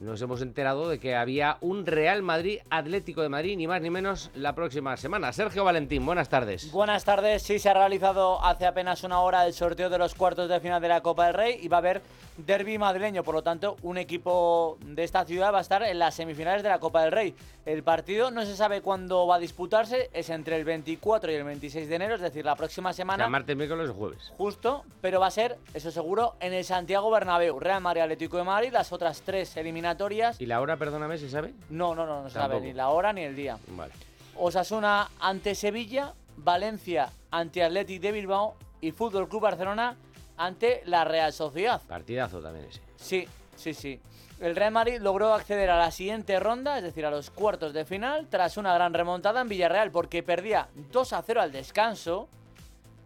nos 0.00 0.20
hemos 0.20 0.42
enterado 0.42 0.88
de 0.88 0.98
que 0.98 1.14
había 1.14 1.58
un 1.60 1.86
Real 1.86 2.22
Madrid 2.22 2.58
Atlético 2.68 3.22
de 3.22 3.28
Madrid, 3.28 3.56
ni 3.56 3.68
más 3.68 3.80
ni 3.80 3.90
menos, 3.90 4.32
la 4.34 4.52
próxima 4.52 4.96
semana. 4.96 5.32
Sergio 5.32 5.62
Valentín, 5.62 6.04
buenas 6.04 6.28
tardes. 6.28 6.72
Buenas 6.72 7.04
tardes, 7.04 7.44
sí, 7.44 7.60
se 7.60 7.68
ha 7.68 7.74
realizado 7.74 8.44
hace 8.44 8.66
apenas 8.66 9.04
una 9.04 9.20
hora 9.20 9.46
el 9.46 9.52
sorteo 9.52 9.90
de 9.90 9.98
los 9.98 10.16
cuartos 10.16 10.48
de 10.48 10.58
final 10.58 10.82
de 10.82 10.88
la 10.88 11.02
Copa 11.02 11.26
del 11.26 11.34
Rey 11.34 11.58
y 11.62 11.68
va 11.68 11.76
a 11.76 11.78
haber 11.78 12.02
derby 12.36 12.78
madrileño, 12.78 13.22
por 13.22 13.34
lo 13.34 13.42
tanto, 13.42 13.76
un 13.82 13.98
equipo 13.98 14.78
de 14.84 15.04
esta 15.04 15.24
ciudad 15.24 15.52
va 15.52 15.58
a 15.58 15.60
estar 15.60 15.82
en 15.82 15.98
las 15.98 16.14
semifinales 16.14 16.62
de 16.62 16.68
la 16.68 16.78
Copa 16.78 17.02
del 17.02 17.12
Rey. 17.12 17.34
El 17.64 17.82
partido 17.82 18.30
no 18.30 18.44
se 18.44 18.56
sabe 18.56 18.80
cuándo 18.80 19.26
va 19.26 19.36
a 19.36 19.38
disputarse, 19.38 20.10
es 20.12 20.30
entre 20.30 20.56
el 20.56 20.64
24 20.64 21.30
y 21.30 21.34
el 21.34 21.44
26 21.44 21.88
de 21.88 21.94
enero, 21.94 22.14
es 22.14 22.20
decir, 22.20 22.44
la 22.44 22.56
próxima 22.56 22.92
semana. 22.92 23.24
O 23.24 23.26
sea, 23.26 23.30
martes, 23.30 23.56
miércoles 23.56 23.90
o 23.90 23.94
jueves. 23.94 24.32
Justo, 24.36 24.84
pero 25.00 25.20
va 25.20 25.26
a 25.28 25.30
ser, 25.30 25.58
eso 25.74 25.90
seguro, 25.90 26.34
en 26.40 26.52
el 26.52 26.64
Santiago 26.64 27.10
Bernabéu. 27.10 27.60
Real 27.60 27.80
Madrid 27.80 28.02
Atlético 28.02 28.38
de 28.38 28.44
Madrid, 28.44 28.72
las 28.72 28.92
otras 28.92 29.22
tres 29.22 29.56
eliminatorias. 29.56 30.40
¿Y 30.40 30.46
la 30.46 30.60
hora, 30.60 30.76
perdóname, 30.76 31.18
se 31.18 31.30
sabe? 31.30 31.54
No, 31.70 31.94
no, 31.94 32.06
no, 32.06 32.22
no 32.22 32.28
se 32.28 32.34
sabe 32.34 32.60
ni 32.60 32.72
la 32.72 32.88
hora 32.88 33.12
ni 33.12 33.22
el 33.22 33.36
día. 33.36 33.58
Vale. 33.68 33.92
Osasuna 34.36 35.10
ante 35.20 35.54
Sevilla, 35.54 36.14
Valencia 36.36 37.10
ante 37.30 37.62
Athletic 37.62 38.00
de 38.00 38.12
Bilbao 38.12 38.54
y 38.80 38.90
Fútbol 38.90 39.28
Club 39.28 39.42
Barcelona 39.42 39.96
ante 40.36 40.82
la 40.86 41.04
Real 41.04 41.32
Sociedad. 41.32 41.80
Partidazo 41.86 42.40
también 42.40 42.66
ese. 42.66 42.80
Sí, 42.96 43.26
sí, 43.56 43.74
sí. 43.74 44.00
El 44.40 44.56
Real 44.56 44.72
Madrid 44.72 44.98
logró 45.00 45.32
acceder 45.34 45.70
a 45.70 45.78
la 45.78 45.92
siguiente 45.92 46.40
ronda, 46.40 46.76
es 46.76 46.82
decir, 46.82 47.06
a 47.06 47.10
los 47.10 47.30
cuartos 47.30 47.72
de 47.72 47.84
final, 47.84 48.26
tras 48.28 48.56
una 48.56 48.74
gran 48.74 48.92
remontada 48.92 49.40
en 49.40 49.48
Villarreal, 49.48 49.92
porque 49.92 50.24
perdía 50.24 50.68
2 50.90 51.12
a 51.12 51.22
0 51.22 51.40
al 51.40 51.52
descanso 51.52 52.28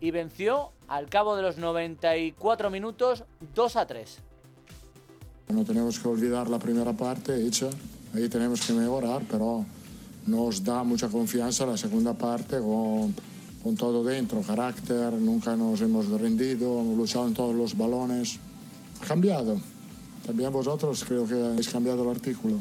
y 0.01 0.11
venció 0.13 0.73
al 0.89 1.09
cabo 1.09 1.37
de 1.37 1.43
los 1.43 1.59
94 1.59 2.71
minutos 2.71 3.25
2 3.55 3.77
a 3.77 3.87
3. 3.87 4.19
No 5.49 5.65
tenemos 5.65 5.99
que 5.99 6.09
olvidar 6.09 6.49
la 6.49 6.59
primera 6.59 6.93
parte 6.93 7.47
hecha, 7.47 7.69
ahí 8.15 8.29
tenemos 8.29 8.67
que 8.67 8.73
mejorar, 8.73 9.23
pero 9.31 9.65
nos 10.27 10.65
da 10.65 10.83
mucha 10.83 11.09
confianza 11.09 11.67
la 11.67 11.77
segunda 11.77 12.15
parte 12.15 12.59
con, 12.59 13.15
con 13.67 13.75
todo 13.77 14.05
dentro, 14.05 14.41
carácter, 14.43 15.13
nunca 15.15 15.57
nos 15.57 15.81
hemos 15.81 16.09
rendido, 16.09 16.79
hemos 16.79 16.97
luchado 16.97 17.27
en 17.27 17.35
todos 17.35 17.53
los 17.53 17.77
balones. 17.77 18.39
Ha 19.03 19.07
cambiado. 19.07 19.61
También 20.25 20.53
vosotros 20.53 21.05
creo 21.05 21.27
que 21.27 21.35
habéis 21.35 21.69
cambiado 21.69 22.05
el 22.05 22.11
artículo. 22.11 22.59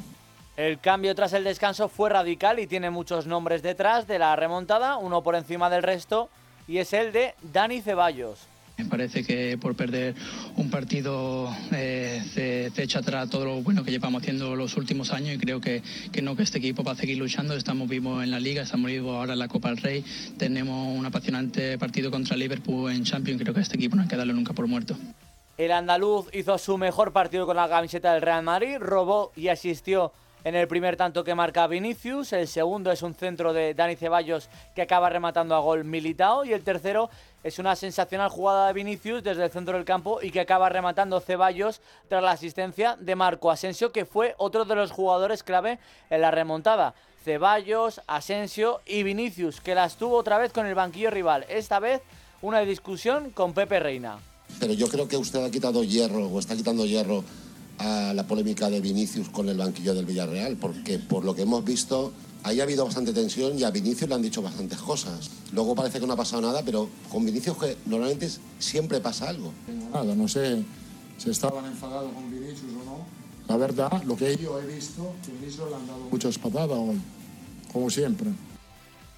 El 0.57 0.79
cambio 0.79 1.13
tras 1.13 1.33
el 1.33 1.43
descanso 1.43 1.89
fue 1.89 2.09
radical 2.09 2.57
y 2.57 2.65
tiene 2.65 2.89
muchos 2.89 3.27
nombres 3.27 3.61
detrás 3.61 4.07
de 4.07 4.17
la 4.17 4.35
remontada, 4.35 4.97
uno 4.97 5.21
por 5.21 5.35
encima 5.35 5.69
del 5.69 5.83
resto, 5.83 6.27
y 6.67 6.79
es 6.79 6.91
el 6.91 7.11
de 7.11 7.35
Dani 7.53 7.83
Ceballos. 7.83 8.39
Me 8.77 8.85
parece 8.85 9.23
que 9.23 9.57
por 9.57 9.75
perder 9.75 10.15
un 10.57 10.69
partido 10.69 11.49
eh, 11.71 12.21
se, 12.33 12.69
se, 12.71 12.83
echa 12.83 12.99
atrás 12.99 13.29
todo 13.29 13.45
lo 13.45 13.61
bueno 13.61 13.85
que 13.85 13.91
llevamos 13.91 14.21
haciendo 14.21 14.53
los 14.55 14.75
últimos 14.75 15.13
años 15.13 15.35
y 15.35 15.37
creo 15.37 15.61
que, 15.61 15.81
que, 16.11 16.21
no, 16.21 16.35
que 16.35 16.43
este 16.43 16.57
equipo 16.57 16.83
va 16.83 16.91
a 16.91 16.95
seguir 16.95 17.17
luchando. 17.17 17.55
Estamos 17.55 17.87
vivos 17.87 18.21
en 18.21 18.31
la 18.31 18.39
Liga, 18.39 18.63
estamos 18.63 18.87
vivos 18.87 19.15
ahora 19.15 19.33
en 19.33 19.39
la 19.39 19.47
Copa 19.47 19.69
del 19.69 19.77
Rey. 19.77 20.03
Tenemos 20.37 20.97
un 20.97 21.05
apasionante 21.05 21.77
partido 21.77 22.11
contra 22.11 22.35
Liverpool 22.35 22.91
en 22.91 23.05
Champions. 23.05 23.41
Creo 23.41 23.53
que 23.53 23.61
este 23.61 23.77
equipo 23.77 23.95
no 23.95 24.01
hay 24.01 24.07
que 24.09 24.17
nunca 24.17 24.53
por 24.53 24.67
muerto. 24.67 24.97
El 25.57 25.71
andaluz 25.71 26.27
hizo 26.33 26.57
su 26.57 26.77
mejor 26.77 27.13
partido 27.13 27.45
con 27.45 27.55
la 27.55 27.69
camiseta 27.69 28.13
del 28.13 28.21
Real 28.21 28.43
Madrid, 28.43 28.75
robó 28.79 29.31
y 29.37 29.47
asistió 29.47 30.11
en 30.45 30.53
el 30.53 30.67
primer 30.67 30.95
tanto 30.95 31.23
que 31.23 31.33
marca 31.33 31.65
Vinicius, 31.65 32.31
el 32.31 32.47
segundo 32.47 32.91
es 32.91 33.01
un 33.01 33.15
centro 33.15 33.51
de 33.51 33.73
Dani 33.73 33.95
Ceballos 33.95 34.47
que 34.75 34.83
acaba 34.83 35.09
rematando 35.09 35.55
a 35.55 35.59
gol 35.59 35.83
Militao 35.83 36.45
y 36.45 36.53
el 36.53 36.63
tercero 36.63 37.09
es 37.43 37.57
una 37.57 37.75
sensacional 37.75 38.29
jugada 38.29 38.67
de 38.67 38.73
Vinicius 38.73 39.23
desde 39.23 39.43
el 39.43 39.49
centro 39.49 39.75
del 39.75 39.85
campo 39.85 40.19
y 40.21 40.29
que 40.29 40.39
acaba 40.39 40.69
rematando 40.69 41.19
Ceballos 41.19 41.81
tras 42.09 42.21
la 42.21 42.31
asistencia 42.31 42.95
de 42.99 43.15
Marco 43.15 43.49
Asensio 43.49 43.91
que 43.91 44.05
fue 44.05 44.35
otro 44.37 44.65
de 44.65 44.75
los 44.75 44.91
jugadores 44.91 45.41
clave 45.41 45.79
en 46.11 46.21
la 46.21 46.29
remontada. 46.29 46.93
Ceballos, 47.23 48.01
Asensio 48.05 48.81
y 48.85 49.01
Vinicius 49.01 49.59
que 49.59 49.73
las 49.73 49.95
tuvo 49.95 50.15
otra 50.15 50.37
vez 50.37 50.53
con 50.53 50.67
el 50.67 50.75
banquillo 50.75 51.09
rival, 51.09 51.47
esta 51.49 51.79
vez 51.79 52.03
una 52.43 52.59
discusión 52.59 53.31
con 53.31 53.55
Pepe 53.55 53.79
Reina. 53.79 54.19
Pero 54.59 54.73
yo 54.73 54.87
creo 54.89 55.07
que 55.07 55.17
usted 55.17 55.43
ha 55.43 55.49
quitado 55.49 55.83
hierro 55.83 56.27
o 56.27 56.37
está 56.37 56.55
quitando 56.55 56.85
hierro 56.85 57.23
a 57.79 58.13
la 58.13 58.25
polémica 58.25 58.69
de 58.69 58.79
Vinicius 58.79 59.29
con 59.29 59.49
el 59.49 59.57
banquillo 59.57 59.93
del 59.93 60.05
Villarreal, 60.05 60.55
porque 60.57 60.99
por 60.99 61.25
lo 61.25 61.35
que 61.35 61.43
hemos 61.43 61.63
visto, 61.63 62.13
ahí 62.43 62.59
ha 62.59 62.63
habido 62.63 62.85
bastante 62.85 63.13
tensión 63.13 63.57
y 63.57 63.63
a 63.63 63.71
Vinicius 63.71 64.09
le 64.09 64.15
han 64.15 64.21
dicho 64.21 64.41
bastantes 64.41 64.79
cosas. 64.79 65.29
Luego 65.51 65.75
parece 65.75 65.99
que 65.99 66.07
no 66.07 66.13
ha 66.13 66.17
pasado 66.17 66.41
nada, 66.41 66.61
pero 66.63 66.89
con 67.11 67.25
Vinicius 67.25 67.57
que 67.57 67.77
normalmente 67.85 68.29
siempre 68.59 68.99
pasa 68.99 69.29
algo. 69.29 69.51
Nada, 69.91 70.15
no 70.15 70.27
sé 70.27 70.63
si 71.17 71.29
estaban 71.29 71.65
enfadados 71.65 72.11
con 72.13 72.29
Vinicius 72.31 72.71
o 72.81 72.85
no. 72.85 73.05
La 73.47 73.57
verdad, 73.57 74.03
lo 74.03 74.15
que 74.15 74.35
yo 74.37 74.59
he 74.59 74.65
visto, 74.65 75.13
que 75.25 75.31
Vinicius 75.31 75.69
le 75.69 75.75
han 75.75 75.87
dado 75.87 75.99
muchas 76.11 76.37
patadas 76.37 76.77
hoy, 76.77 76.99
como 77.71 77.89
siempre. 77.89 78.31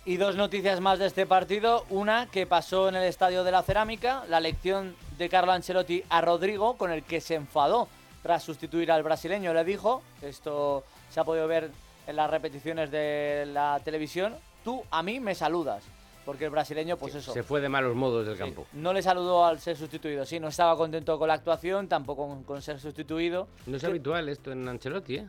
Y 0.05 0.15
dos 0.15 0.35
noticias 0.35 0.79
más 0.79 0.99
de 0.99 1.07
este 1.07 1.25
partido. 1.25 1.85
Una 1.89 2.27
que 2.27 2.47
pasó 2.47 2.87
en 2.87 2.95
el 2.95 3.03
Estadio 3.03 3.43
de 3.43 3.51
la 3.51 3.61
Cerámica, 3.61 4.23
la 4.29 4.39
lección 4.39 4.95
de 5.17 5.27
Carlo 5.27 5.51
Ancelotti 5.51 6.03
a 6.09 6.21
Rodrigo, 6.21 6.77
con 6.77 6.91
el 6.91 7.03
que 7.03 7.19
se 7.19 7.35
enfadó 7.35 7.89
tras 8.27 8.43
sustituir 8.43 8.91
al 8.91 9.03
brasileño. 9.03 9.53
Le 9.53 9.63
dijo, 9.63 10.01
esto 10.21 10.83
se 11.09 11.21
ha 11.21 11.23
podido 11.23 11.47
ver 11.47 11.71
en 12.07 12.15
las 12.17 12.29
repeticiones 12.29 12.91
de 12.91 13.45
la 13.53 13.79
televisión, 13.85 14.35
tú 14.65 14.83
a 14.91 15.01
mí 15.01 15.21
me 15.21 15.33
saludas. 15.33 15.81
Porque 16.25 16.43
el 16.43 16.51
brasileño, 16.51 16.97
pues 16.97 17.15
eso. 17.15 17.31
Se 17.31 17.41
fue 17.41 17.61
de 17.61 17.69
malos 17.69 17.95
modos 17.95 18.27
del 18.27 18.37
campo. 18.37 18.67
No 18.73 18.91
le 18.91 19.01
saludó 19.01 19.45
al 19.45 19.61
ser 19.61 19.77
sustituido. 19.77 20.25
Sí, 20.25 20.41
no 20.41 20.49
estaba 20.49 20.75
contento 20.75 21.17
con 21.17 21.29
la 21.29 21.35
actuación, 21.35 21.87
tampoco 21.87 22.27
con, 22.27 22.43
con 22.43 22.61
ser 22.61 22.81
sustituido. 22.81 23.47
No 23.65 23.77
es 23.77 23.83
habitual 23.85 24.27
esto 24.27 24.51
en 24.51 24.67
Ancelotti, 24.67 25.15
¿eh? 25.15 25.27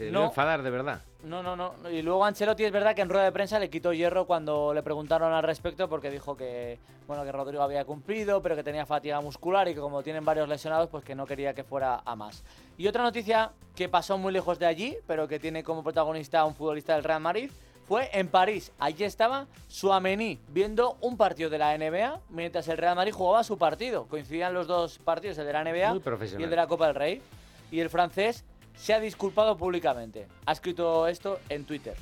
Se 0.00 0.10
no, 0.10 0.24
enfadar 0.24 0.62
de 0.62 0.70
verdad. 0.70 1.02
No, 1.24 1.42
no, 1.42 1.56
no. 1.56 1.74
Y 1.90 2.00
luego 2.00 2.24
Ancelotti 2.24 2.64
es 2.64 2.72
verdad 2.72 2.94
que 2.94 3.02
en 3.02 3.10
rueda 3.10 3.26
de 3.26 3.32
prensa 3.32 3.58
le 3.58 3.68
quitó 3.68 3.92
hierro 3.92 4.26
cuando 4.26 4.72
le 4.72 4.82
preguntaron 4.82 5.30
al 5.34 5.42
respecto 5.42 5.90
porque 5.90 6.10
dijo 6.10 6.38
que 6.38 6.78
bueno 7.06 7.22
que 7.22 7.30
Rodrigo 7.30 7.62
había 7.62 7.84
cumplido, 7.84 8.40
pero 8.40 8.56
que 8.56 8.62
tenía 8.62 8.86
fatiga 8.86 9.20
muscular 9.20 9.68
y 9.68 9.74
que 9.74 9.80
como 9.80 10.02
tienen 10.02 10.24
varios 10.24 10.48
lesionados, 10.48 10.88
pues 10.88 11.04
que 11.04 11.14
no 11.14 11.26
quería 11.26 11.52
que 11.52 11.64
fuera 11.64 12.00
a 12.02 12.16
más. 12.16 12.42
Y 12.78 12.88
otra 12.88 13.02
noticia 13.02 13.52
que 13.76 13.90
pasó 13.90 14.16
muy 14.16 14.32
lejos 14.32 14.58
de 14.58 14.64
allí, 14.64 14.96
pero 15.06 15.28
que 15.28 15.38
tiene 15.38 15.62
como 15.62 15.82
protagonista 15.82 16.40
a 16.40 16.46
un 16.46 16.54
futbolista 16.54 16.94
del 16.94 17.04
Real 17.04 17.20
Madrid, 17.20 17.50
fue 17.86 18.08
en 18.14 18.28
París. 18.28 18.72
Allí 18.78 19.04
estaba 19.04 19.48
Suamení 19.68 20.40
viendo 20.48 20.96
un 21.02 21.18
partido 21.18 21.50
de 21.50 21.58
la 21.58 21.76
NBA 21.76 22.20
mientras 22.30 22.68
el 22.68 22.78
Real 22.78 22.96
Madrid 22.96 23.12
jugaba 23.12 23.44
su 23.44 23.58
partido. 23.58 24.06
Coincidían 24.06 24.54
los 24.54 24.66
dos 24.66 24.98
partidos, 24.98 25.36
el 25.36 25.44
de 25.44 25.52
la 25.52 25.62
NBA 25.62 26.38
y 26.38 26.42
el 26.42 26.48
de 26.48 26.56
la 26.56 26.66
Copa 26.66 26.86
del 26.86 26.94
Rey. 26.94 27.22
Y 27.70 27.80
el 27.80 27.90
francés 27.90 28.46
se 28.76 28.94
ha 28.94 29.00
disculpado 29.00 29.56
públicamente. 29.56 30.26
Ha 30.46 30.52
escrito 30.52 31.06
esto 31.06 31.38
en 31.48 31.64
Twitter. 31.64 31.96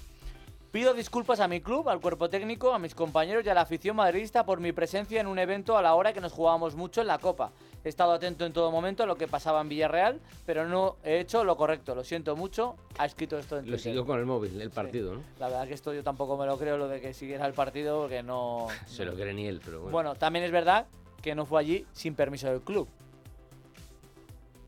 Pido 0.71 0.93
disculpas 0.93 1.41
a 1.41 1.49
mi 1.49 1.63
club, 1.63 1.89
al 1.89 1.99
cuerpo 1.99 2.29
técnico, 2.29 2.75
a 2.75 2.79
mis 2.79 2.95
compañeros 2.95 3.43
y 3.47 3.49
a 3.49 3.55
la 3.55 3.63
afición 3.63 3.97
madridista 3.97 4.45
por 4.45 4.61
mi 4.61 4.73
presencia 4.73 5.19
en 5.19 5.27
un 5.27 5.39
evento 5.39 5.79
a 5.79 5.83
la 5.83 5.95
hora 5.95 6.13
que 6.13 6.21
nos 6.21 6.33
jugábamos 6.33 6.77
mucho 6.77 7.01
en 7.01 7.07
la 7.07 7.19
Copa. 7.19 7.53
He 7.85 7.89
estado 7.89 8.13
atento 8.13 8.45
en 8.45 8.53
todo 8.53 8.71
momento 8.71 9.03
a 9.03 9.07
lo 9.07 9.17
que 9.17 9.27
pasaba 9.27 9.63
en 9.63 9.71
Villarreal, 9.71 10.21
pero 10.45 10.69
no 10.69 10.97
he 11.03 11.21
hecho 11.21 11.43
lo 11.43 11.57
correcto. 11.57 11.95
Lo 11.95 12.05
siento 12.05 12.37
mucho. 12.37 12.77
Ha 12.99 13.07
escrito 13.07 13.39
esto 13.39 13.57
en 13.57 13.63
Twitter. 13.63 13.79
Lo 13.79 13.83
siguió 13.83 14.05
con 14.05 14.19
el 14.19 14.27
móvil, 14.27 14.61
el 14.61 14.71
partido, 14.71 15.15
sí. 15.15 15.17
¿no? 15.17 15.25
La 15.41 15.49
verdad 15.49 15.69
que 15.69 15.75
esto 15.75 15.95
yo 15.95 16.03
tampoco 16.03 16.37
me 16.37 16.45
lo 16.45 16.59
creo, 16.59 16.77
lo 16.77 16.87
de 16.87 17.01
que 17.01 17.15
siguiera 17.15 17.47
el 17.47 17.55
partido, 17.55 18.03
porque 18.03 18.23
no... 18.23 18.67
Se 18.87 19.07
lo 19.07 19.15
cree 19.15 19.33
ni 19.33 19.47
él, 19.47 19.63
pero 19.65 19.79
bueno. 19.79 19.93
Bueno, 19.93 20.15
también 20.17 20.45
es 20.45 20.51
verdad 20.51 20.87
que 21.23 21.35
no 21.35 21.47
fue 21.47 21.61
allí 21.61 21.87
sin 21.93 22.15
permiso 22.15 22.47
del 22.47 22.61
club. 22.61 22.87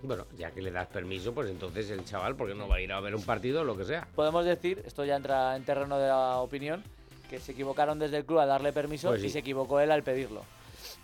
Bueno, 0.03 0.25
ya 0.39 0.51
que 0.51 0.63
le 0.63 0.71
das 0.71 0.87
permiso, 0.89 1.33
pues 1.35 1.51
entonces 1.51 1.91
el 1.91 2.05
chaval, 2.05 2.35
porque 2.35 2.55
no 2.55 2.67
va 2.69 2.77
a 2.77 2.81
ir 2.81 2.93
a 2.93 3.01
ver 3.01 3.15
un 3.15 3.23
partido 3.23 3.61
o 3.61 3.65
lo 3.65 3.77
que 3.77 3.85
sea? 3.85 4.09
Podemos 4.15 4.45
decir, 4.45 4.83
esto 4.87 5.05
ya 5.05 5.17
entra 5.17 5.55
en 5.57 5.65
terreno 5.65 5.99
de 5.99 6.09
la 6.09 6.39
opinión, 6.39 6.83
que 7.29 7.39
se 7.39 7.53
equivocaron 7.53 7.99
desde 7.99 8.17
el 8.17 8.25
club 8.25 8.39
a 8.41 8.47
darle 8.47 8.73
permiso 8.73 9.09
Pues 9.09 9.21
sí. 9.21 9.27
y 9.27 9.31
se 9.31 9.41
equivocó 9.41 9.79
él 9.81 9.91
al 9.91 10.03
pedirlo. 10.03 10.43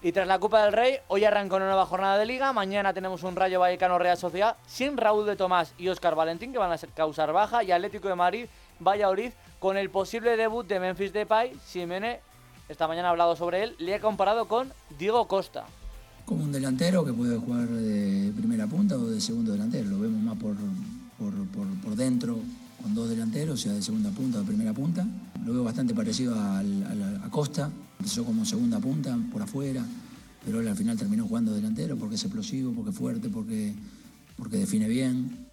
Y 0.03 0.13
tras 0.13 0.27
la 0.27 0.39
Copa 0.39 0.65
del 0.65 0.73
Rey, 0.73 0.99
hoy 1.09 1.25
arrancó 1.25 1.57
una 1.57 1.67
nueva 1.67 1.87
jornada 1.87 2.19
de 2.19 2.27
liga. 2.27 2.53
Mañana 2.53 2.93
tenemos 2.93 3.23
un 3.23 3.35
Rayo 3.35 3.61
Vallecano 3.61 3.99
Real 3.99 4.17
Sociedad 4.17 4.57
sin 4.67 4.97
Raúl 4.97 5.27
de 5.27 5.37
Tomás 5.37 5.75
y 5.79 5.89
Óscar 5.89 6.15
Valentín, 6.15 6.53
que 6.53 6.59
van 6.59 6.73
a 6.73 6.79
causar 6.95 7.33
baja. 7.33 7.63
Y 7.65 7.73
Atlético 7.73 8.09
de 8.09 8.15
Madrid, 8.15 8.47
Valladolid, 8.79 9.33
con 9.59 9.77
el 9.77 9.89
posible 9.91 10.37
debut 10.37 10.67
de 10.67 10.81
Memphis 10.81 11.13
Depay. 11.13 11.55
Simeone, 11.65 12.21
esta 12.69 12.87
mañana 12.87 13.09
ha 13.09 13.11
hablado 13.13 13.37
sobre 13.37 13.63
él, 13.63 13.75
le 13.79 13.95
ha 13.95 14.01
comparado 14.01 14.47
con 14.47 14.73
Diego 14.99 15.27
Costa. 15.29 15.65
Como 16.27 16.43
un 16.43 16.53
delantero 16.53 17.05
que 17.05 17.13
puede 17.13 17.39
jugar 17.39 17.69
de 17.69 18.33
primera 18.37 18.67
punta 18.67 18.97
o 18.97 19.07
de 19.07 19.21
segundo 19.21 19.53
delantero. 19.53 19.89
Lo 19.89 20.01
vemos 20.01 20.21
más 20.21 20.37
por, 20.37 20.57
por, 21.17 21.33
por, 21.79 21.97
dentro 21.97 22.39
con 22.83 22.95
dos 22.95 23.09
delanteros, 23.09 23.61
sea 23.61 23.73
de 23.73 23.81
segunda 23.81 24.11
punta 24.11 24.39
o 24.39 24.41
de 24.41 24.47
primera 24.47 24.75
punta. 24.75 25.07
Lo 25.45 25.53
veo 25.55 25.65
bastante 25.65 25.95
parecido 25.95 26.35
a 26.35 27.31
Costa. 27.31 27.71
Empezó 27.99 28.25
como 28.25 28.45
segunda 28.45 28.81
punta 28.81 29.17
por 29.33 29.41
afuera, 29.41 29.85
pero 30.45 30.61
él 30.61 30.69
al 30.69 30.77
final 30.77 30.99
terminó 30.99 31.27
jugando 31.27 31.55
delantero 31.55 31.97
porque 31.97 32.17
es 32.17 32.25
explosivo, 32.25 32.73
porque 32.73 32.91
es 32.91 32.97
fuerte, 32.97 33.29
porque, 33.29 33.73
porque 34.37 34.59
define 34.59 34.89
bien. 34.89 35.46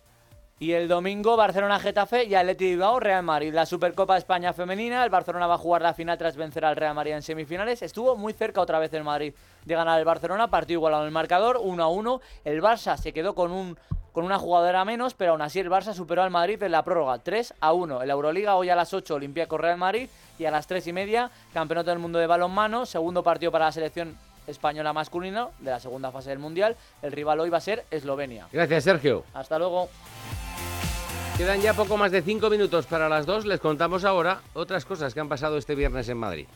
Y 0.60 0.72
el 0.72 0.88
domingo 0.88 1.36
Barcelona-Getafe 1.36 2.26
y 2.26 2.36
Atleti 2.36 2.66
Bilbao 2.66 3.00
Real 3.00 3.24
Madrid. 3.24 3.54
La 3.54 3.66
Supercopa 3.66 4.14
de 4.14 4.20
España 4.20 4.54
femenina, 4.54 5.04
el 5.04 5.10
Barcelona 5.10 5.48
va 5.48 5.56
a 5.56 5.58
jugar 5.58 5.82
la 5.82 5.94
final 5.94 6.18
tras 6.18 6.38
vencer 6.38 6.64
al 6.64 6.76
Real 6.76 6.96
Madrid 6.96 7.14
en 7.14 7.22
semifinales. 7.22 7.82
Estuvo 7.82 8.16
muy 8.16 8.34
cerca 8.34 8.62
otra 8.62 8.80
vez 8.80 8.94
el 8.94 9.04
Madrid 9.04 9.34
de 9.66 9.76
ganar 9.76 10.00
el 10.00 10.06
Barcelona, 10.06 10.50
partido 10.50 10.78
igualado 10.78 11.04
en 11.04 11.08
el 11.08 11.14
marcador, 11.14 11.60
1 11.62 11.84
a 11.84 11.88
1. 11.88 12.22
El 12.46 12.62
Barça 12.62 12.98
se 12.98 13.12
quedó 13.12 13.36
con 13.36 13.52
un 13.52 13.78
con 14.14 14.26
una 14.26 14.38
jugadora 14.38 14.86
menos, 14.86 15.16
pero 15.16 15.32
aún 15.32 15.42
así 15.42 15.60
el 15.60 15.72
Barça 15.72 15.94
superó 15.94 16.22
al 16.22 16.30
Madrid 16.30 16.62
en 16.62 16.72
la 16.72 16.84
prórroga, 16.84 17.18
3 17.18 17.56
a 17.60 17.74
1. 17.74 18.02
En 18.04 18.08
la 18.08 18.14
Euroliga 18.14 18.56
hoy 18.56 18.70
a 18.70 18.76
las 18.76 18.94
8 18.94 19.16
Olympiacos 19.16 19.60
Real 19.60 19.78
Madrid 19.78 20.08
y 20.38 20.46
a 20.46 20.52
las 20.52 20.68
3 20.68 20.86
y 20.86 20.94
media 20.94 21.32
Campeonato 21.52 21.90
del 21.90 21.98
Mundo 21.98 22.20
de 22.20 22.28
Balonmano, 22.28 22.86
segundo 22.86 23.24
partido 23.24 23.52
para 23.52 23.66
la 23.66 23.72
selección 23.72 24.16
española 24.48 24.94
masculina 24.94 25.48
de 25.60 25.72
la 25.72 25.80
segunda 25.80 26.12
fase 26.12 26.30
del 26.30 26.40
Mundial. 26.40 26.76
El 27.02 27.12
rival 27.12 27.40
hoy 27.40 27.50
va 27.50 27.58
a 27.58 27.62
ser 27.62 27.86
Eslovenia. 27.92 28.48
Gracias, 28.52 28.84
Sergio. 28.84 29.24
Hasta 29.34 29.58
luego. 29.60 29.90
Quedan 31.38 31.62
ya 31.62 31.74
poco 31.74 31.98
más 31.98 32.12
de 32.12 32.22
cinco 32.22 32.50
minutos 32.50 32.86
para 32.86 33.10
las 33.10 33.26
dos. 33.26 33.46
Les 33.46 33.60
contamos 33.60 34.06
ahora 34.06 34.42
otras 34.54 34.86
cosas 34.86 35.14
que 35.14 35.20
han 35.20 35.30
pasado 35.30 35.58
este 35.58 35.74
viernes 35.74 36.08
en 36.10 36.18
Madrid. 36.18 36.48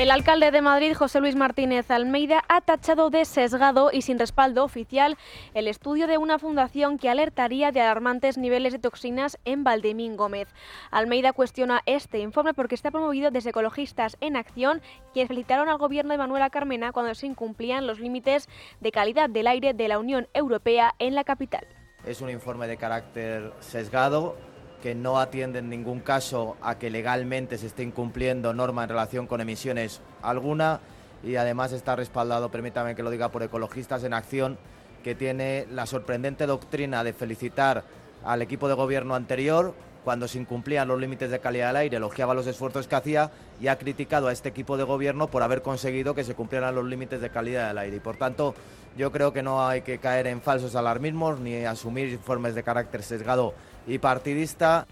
El 0.00 0.10
alcalde 0.10 0.50
de 0.50 0.62
Madrid, 0.62 0.94
José 0.94 1.20
Luis 1.20 1.36
Martínez 1.36 1.90
Almeida, 1.90 2.42
ha 2.48 2.62
tachado 2.62 3.10
de 3.10 3.26
sesgado 3.26 3.90
y 3.92 4.00
sin 4.00 4.18
respaldo 4.18 4.64
oficial 4.64 5.18
el 5.52 5.68
estudio 5.68 6.06
de 6.06 6.16
una 6.16 6.38
fundación 6.38 6.96
que 6.96 7.10
alertaría 7.10 7.70
de 7.70 7.82
alarmantes 7.82 8.38
niveles 8.38 8.72
de 8.72 8.78
toxinas 8.78 9.38
en 9.44 9.62
Valdemín 9.62 10.16
Gómez. 10.16 10.48
Almeida 10.90 11.34
cuestiona 11.34 11.82
este 11.84 12.20
informe 12.20 12.54
porque 12.54 12.76
está 12.76 12.90
promovido 12.90 13.30
desde 13.30 13.50
Ecologistas 13.50 14.16
en 14.22 14.36
Acción, 14.36 14.80
quienes 15.12 15.28
felicitaron 15.28 15.68
al 15.68 15.76
gobierno 15.76 16.12
de 16.12 16.18
Manuela 16.18 16.48
Carmena 16.48 16.92
cuando 16.92 17.14
se 17.14 17.26
incumplían 17.26 17.86
los 17.86 18.00
límites 18.00 18.48
de 18.80 18.92
calidad 18.92 19.28
del 19.28 19.48
aire 19.48 19.74
de 19.74 19.88
la 19.88 19.98
Unión 19.98 20.28
Europea 20.32 20.94
en 20.98 21.14
la 21.14 21.24
capital. 21.24 21.66
Es 22.06 22.22
un 22.22 22.30
informe 22.30 22.66
de 22.68 22.78
carácter 22.78 23.52
sesgado 23.60 24.38
que 24.82 24.94
no 24.94 25.18
atiende 25.18 25.58
en 25.58 25.68
ningún 25.68 26.00
caso 26.00 26.56
a 26.62 26.78
que 26.78 26.90
legalmente 26.90 27.58
se 27.58 27.66
esté 27.66 27.82
incumpliendo 27.82 28.54
norma 28.54 28.82
en 28.82 28.88
relación 28.88 29.26
con 29.26 29.40
emisiones 29.40 30.00
alguna 30.22 30.80
y 31.22 31.36
además 31.36 31.72
está 31.72 31.96
respaldado, 31.96 32.50
permítame 32.50 32.94
que 32.94 33.02
lo 33.02 33.10
diga, 33.10 33.30
por 33.30 33.42
Ecologistas 33.42 34.04
en 34.04 34.14
Acción, 34.14 34.58
que 35.04 35.14
tiene 35.14 35.66
la 35.70 35.86
sorprendente 35.86 36.46
doctrina 36.46 37.04
de 37.04 37.12
felicitar 37.12 37.84
al 38.24 38.42
equipo 38.42 38.68
de 38.68 38.74
gobierno 38.74 39.14
anterior 39.14 39.74
cuando 40.04 40.28
se 40.28 40.38
incumplían 40.38 40.88
los 40.88 41.00
límites 41.00 41.30
de 41.30 41.40
calidad 41.40 41.68
del 41.68 41.76
aire, 41.76 41.96
elogiaba 41.98 42.34
los 42.34 42.46
esfuerzos 42.46 42.88
que 42.88 42.94
hacía 42.94 43.30
y 43.60 43.68
ha 43.68 43.78
criticado 43.78 44.28
a 44.28 44.32
este 44.32 44.48
equipo 44.48 44.76
de 44.76 44.84
gobierno 44.84 45.28
por 45.28 45.42
haber 45.42 45.62
conseguido 45.62 46.14
que 46.14 46.24
se 46.24 46.34
cumplieran 46.34 46.74
los 46.74 46.86
límites 46.86 47.20
de 47.20 47.30
calidad 47.30 47.68
del 47.68 47.78
aire. 47.78 47.96
Y 47.96 48.00
por 48.00 48.16
tanto, 48.16 48.54
yo 48.96 49.12
creo 49.12 49.32
que 49.32 49.42
no 49.42 49.66
hay 49.66 49.82
que 49.82 49.98
caer 49.98 50.26
en 50.26 50.40
falsos 50.40 50.74
alarmismos 50.74 51.40
ni 51.40 51.64
asumir 51.64 52.08
informes 52.08 52.54
de 52.54 52.62
carácter 52.62 53.02
sesgado 53.02 53.54
y 53.86 53.98
partidista. 53.98 54.86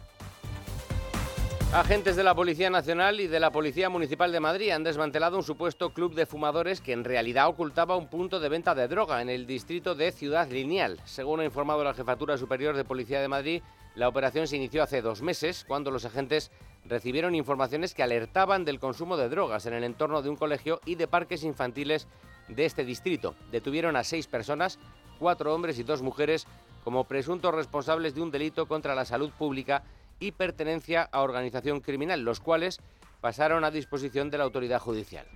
Agentes 1.72 2.16
de 2.16 2.24
la 2.24 2.34
Policía 2.34 2.70
Nacional 2.70 3.20
y 3.20 3.26
de 3.26 3.38
la 3.38 3.52
Policía 3.52 3.90
Municipal 3.90 4.32
de 4.32 4.40
Madrid 4.40 4.70
han 4.70 4.84
desmantelado 4.84 5.36
un 5.36 5.42
supuesto 5.42 5.92
club 5.92 6.14
de 6.14 6.24
fumadores 6.24 6.80
que 6.80 6.92
en 6.92 7.04
realidad 7.04 7.46
ocultaba 7.46 7.94
un 7.94 8.08
punto 8.08 8.40
de 8.40 8.48
venta 8.48 8.74
de 8.74 8.88
droga 8.88 9.20
en 9.20 9.28
el 9.28 9.46
distrito 9.46 9.94
de 9.94 10.10
Ciudad 10.10 10.50
Lineal. 10.50 10.98
Según 11.04 11.40
ha 11.40 11.44
informado 11.44 11.84
la 11.84 11.92
Jefatura 11.92 12.38
Superior 12.38 12.74
de 12.74 12.86
Policía 12.86 13.20
de 13.20 13.28
Madrid, 13.28 13.62
la 13.96 14.08
operación 14.08 14.48
se 14.48 14.56
inició 14.56 14.82
hace 14.82 15.02
dos 15.02 15.20
meses 15.20 15.66
cuando 15.68 15.90
los 15.90 16.06
agentes 16.06 16.50
recibieron 16.86 17.34
informaciones 17.34 17.92
que 17.92 18.02
alertaban 18.02 18.64
del 18.64 18.80
consumo 18.80 19.18
de 19.18 19.28
drogas 19.28 19.66
en 19.66 19.74
el 19.74 19.84
entorno 19.84 20.22
de 20.22 20.30
un 20.30 20.36
colegio 20.36 20.80
y 20.86 20.94
de 20.94 21.06
parques 21.06 21.44
infantiles 21.44 22.08
de 22.48 22.64
este 22.64 22.86
distrito. 22.86 23.34
Detuvieron 23.52 23.94
a 23.94 24.04
seis 24.04 24.26
personas, 24.26 24.78
cuatro 25.18 25.54
hombres 25.54 25.78
y 25.78 25.82
dos 25.82 26.00
mujeres, 26.00 26.46
como 26.82 27.04
presuntos 27.04 27.54
responsables 27.54 28.14
de 28.14 28.22
un 28.22 28.30
delito 28.30 28.66
contra 28.66 28.94
la 28.94 29.04
salud 29.04 29.30
pública 29.36 29.82
y 30.18 30.32
pertenencia 30.32 31.02
a 31.02 31.22
organización 31.22 31.80
criminal, 31.80 32.22
los 32.22 32.40
cuales 32.40 32.80
pasaron 33.20 33.64
a 33.64 33.70
disposición 33.70 34.30
de 34.30 34.38
la 34.38 34.44
autoridad 34.44 34.80
judicial. 34.80 35.26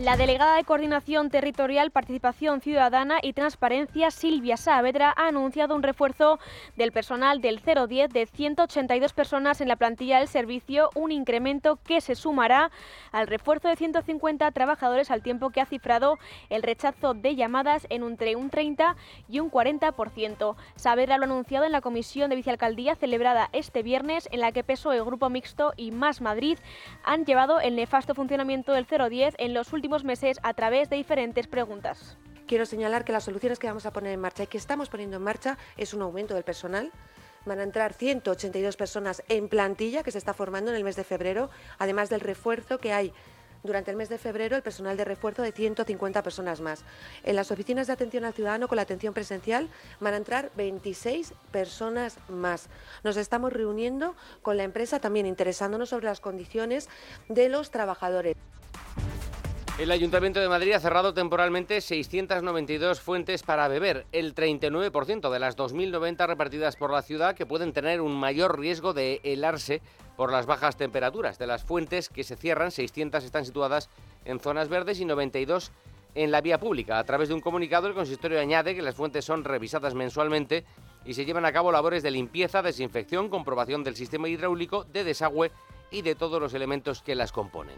La 0.00 0.16
delegada 0.16 0.56
de 0.56 0.64
Coordinación 0.64 1.28
Territorial, 1.28 1.90
Participación 1.90 2.62
Ciudadana 2.62 3.18
y 3.20 3.34
Transparencia, 3.34 4.10
Silvia 4.10 4.56
Saavedra, 4.56 5.12
ha 5.14 5.28
anunciado 5.28 5.76
un 5.76 5.82
refuerzo 5.82 6.38
del 6.74 6.90
personal 6.90 7.42
del 7.42 7.60
010 7.60 8.08
de 8.08 8.24
182 8.24 9.12
personas 9.12 9.60
en 9.60 9.68
la 9.68 9.76
plantilla 9.76 10.18
del 10.18 10.28
servicio, 10.28 10.88
un 10.94 11.12
incremento 11.12 11.76
que 11.84 12.00
se 12.00 12.14
sumará 12.14 12.70
al 13.12 13.26
refuerzo 13.26 13.68
de 13.68 13.76
150 13.76 14.50
trabajadores 14.52 15.10
al 15.10 15.22
tiempo 15.22 15.50
que 15.50 15.60
ha 15.60 15.66
cifrado 15.66 16.16
el 16.48 16.62
rechazo 16.62 17.12
de 17.12 17.36
llamadas 17.36 17.86
en 17.90 18.02
entre 18.02 18.36
un 18.36 18.48
30 18.48 18.96
y 19.28 19.40
un 19.40 19.50
40%. 19.50 20.56
Saavedra 20.76 21.18
lo 21.18 21.24
ha 21.24 21.26
anunciado 21.26 21.66
en 21.66 21.72
la 21.72 21.82
comisión 21.82 22.30
de 22.30 22.36
vicealcaldía 22.36 22.94
celebrada 22.94 23.50
este 23.52 23.82
viernes, 23.82 24.30
en 24.32 24.40
la 24.40 24.52
que 24.52 24.64
PSOE, 24.64 25.04
Grupo 25.04 25.28
Mixto 25.28 25.74
y 25.76 25.90
Más 25.90 26.22
Madrid 26.22 26.56
han 27.04 27.26
llevado 27.26 27.60
el 27.60 27.76
nefasto 27.76 28.14
funcionamiento 28.14 28.72
del 28.72 28.86
010 28.86 29.34
en 29.36 29.52
los 29.52 29.74
últimos 29.74 29.89
meses 30.04 30.38
a 30.42 30.54
través 30.54 30.88
de 30.88 30.96
diferentes 30.96 31.46
preguntas. 31.48 32.16
Quiero 32.46 32.64
señalar 32.64 33.04
que 33.04 33.12
las 33.12 33.24
soluciones 33.24 33.58
que 33.58 33.66
vamos 33.66 33.86
a 33.86 33.92
poner 33.92 34.12
en 34.12 34.20
marcha 34.20 34.44
y 34.44 34.46
que 34.46 34.58
estamos 34.58 34.88
poniendo 34.88 35.16
en 35.16 35.22
marcha 35.22 35.58
es 35.76 35.94
un 35.94 36.02
aumento 36.02 36.34
del 36.34 36.44
personal. 36.44 36.90
Van 37.44 37.58
a 37.58 37.64
entrar 37.64 37.92
182 37.92 38.76
personas 38.76 39.22
en 39.28 39.48
plantilla 39.48 40.02
que 40.02 40.10
se 40.10 40.18
está 40.18 40.34
formando 40.34 40.70
en 40.70 40.76
el 40.76 40.84
mes 40.84 40.96
de 40.96 41.04
febrero, 41.04 41.50
además 41.78 42.08
del 42.08 42.20
refuerzo 42.20 42.78
que 42.78 42.92
hay 42.92 43.12
durante 43.62 43.90
el 43.90 43.96
mes 43.96 44.08
de 44.08 44.18
febrero 44.18 44.56
el 44.56 44.62
personal 44.62 44.96
de 44.96 45.04
refuerzo 45.04 45.42
de 45.42 45.52
150 45.52 46.22
personas 46.22 46.60
más. 46.60 46.84
En 47.24 47.36
las 47.36 47.50
oficinas 47.50 47.86
de 47.86 47.92
atención 47.92 48.24
al 48.24 48.34
ciudadano 48.34 48.68
con 48.68 48.76
la 48.76 48.82
atención 48.82 49.14
presencial 49.14 49.68
van 50.00 50.14
a 50.14 50.18
entrar 50.18 50.50
26 50.56 51.34
personas 51.50 52.16
más. 52.28 52.68
Nos 53.04 53.16
estamos 53.16 53.52
reuniendo 53.52 54.14
con 54.42 54.56
la 54.56 54.64
empresa 54.64 55.00
también 55.00 55.26
interesándonos 55.26 55.90
sobre 55.90 56.06
las 56.06 56.20
condiciones 56.20 56.88
de 57.28 57.48
los 57.48 57.70
trabajadores. 57.70 58.36
El 59.80 59.92
Ayuntamiento 59.92 60.40
de 60.40 60.48
Madrid 60.50 60.72
ha 60.72 60.78
cerrado 60.78 61.14
temporalmente 61.14 61.80
692 61.80 63.00
fuentes 63.00 63.42
para 63.42 63.66
beber, 63.66 64.04
el 64.12 64.34
39% 64.34 65.30
de 65.30 65.38
las 65.38 65.56
2.090 65.56 66.26
repartidas 66.26 66.76
por 66.76 66.92
la 66.92 67.00
ciudad 67.00 67.34
que 67.34 67.46
pueden 67.46 67.72
tener 67.72 68.02
un 68.02 68.14
mayor 68.14 68.60
riesgo 68.60 68.92
de 68.92 69.22
helarse 69.24 69.80
por 70.18 70.32
las 70.32 70.44
bajas 70.44 70.76
temperaturas. 70.76 71.38
De 71.38 71.46
las 71.46 71.64
fuentes 71.64 72.10
que 72.10 72.24
se 72.24 72.36
cierran, 72.36 72.72
600 72.72 73.24
están 73.24 73.46
situadas 73.46 73.88
en 74.26 74.38
zonas 74.38 74.68
verdes 74.68 75.00
y 75.00 75.06
92 75.06 75.72
en 76.14 76.30
la 76.30 76.42
vía 76.42 76.60
pública. 76.60 76.98
A 76.98 77.04
través 77.04 77.30
de 77.30 77.34
un 77.34 77.40
comunicado, 77.40 77.86
el 77.86 77.94
consistorio 77.94 78.38
añade 78.38 78.74
que 78.74 78.82
las 78.82 78.96
fuentes 78.96 79.24
son 79.24 79.44
revisadas 79.44 79.94
mensualmente 79.94 80.66
y 81.06 81.14
se 81.14 81.24
llevan 81.24 81.46
a 81.46 81.52
cabo 81.52 81.72
labores 81.72 82.02
de 82.02 82.10
limpieza, 82.10 82.60
desinfección, 82.60 83.30
comprobación 83.30 83.82
del 83.82 83.96
sistema 83.96 84.28
hidráulico, 84.28 84.84
de 84.84 85.04
desagüe 85.04 85.50
y 85.90 86.02
de 86.02 86.16
todos 86.16 86.38
los 86.38 86.52
elementos 86.52 87.00
que 87.00 87.14
las 87.14 87.32
componen. 87.32 87.76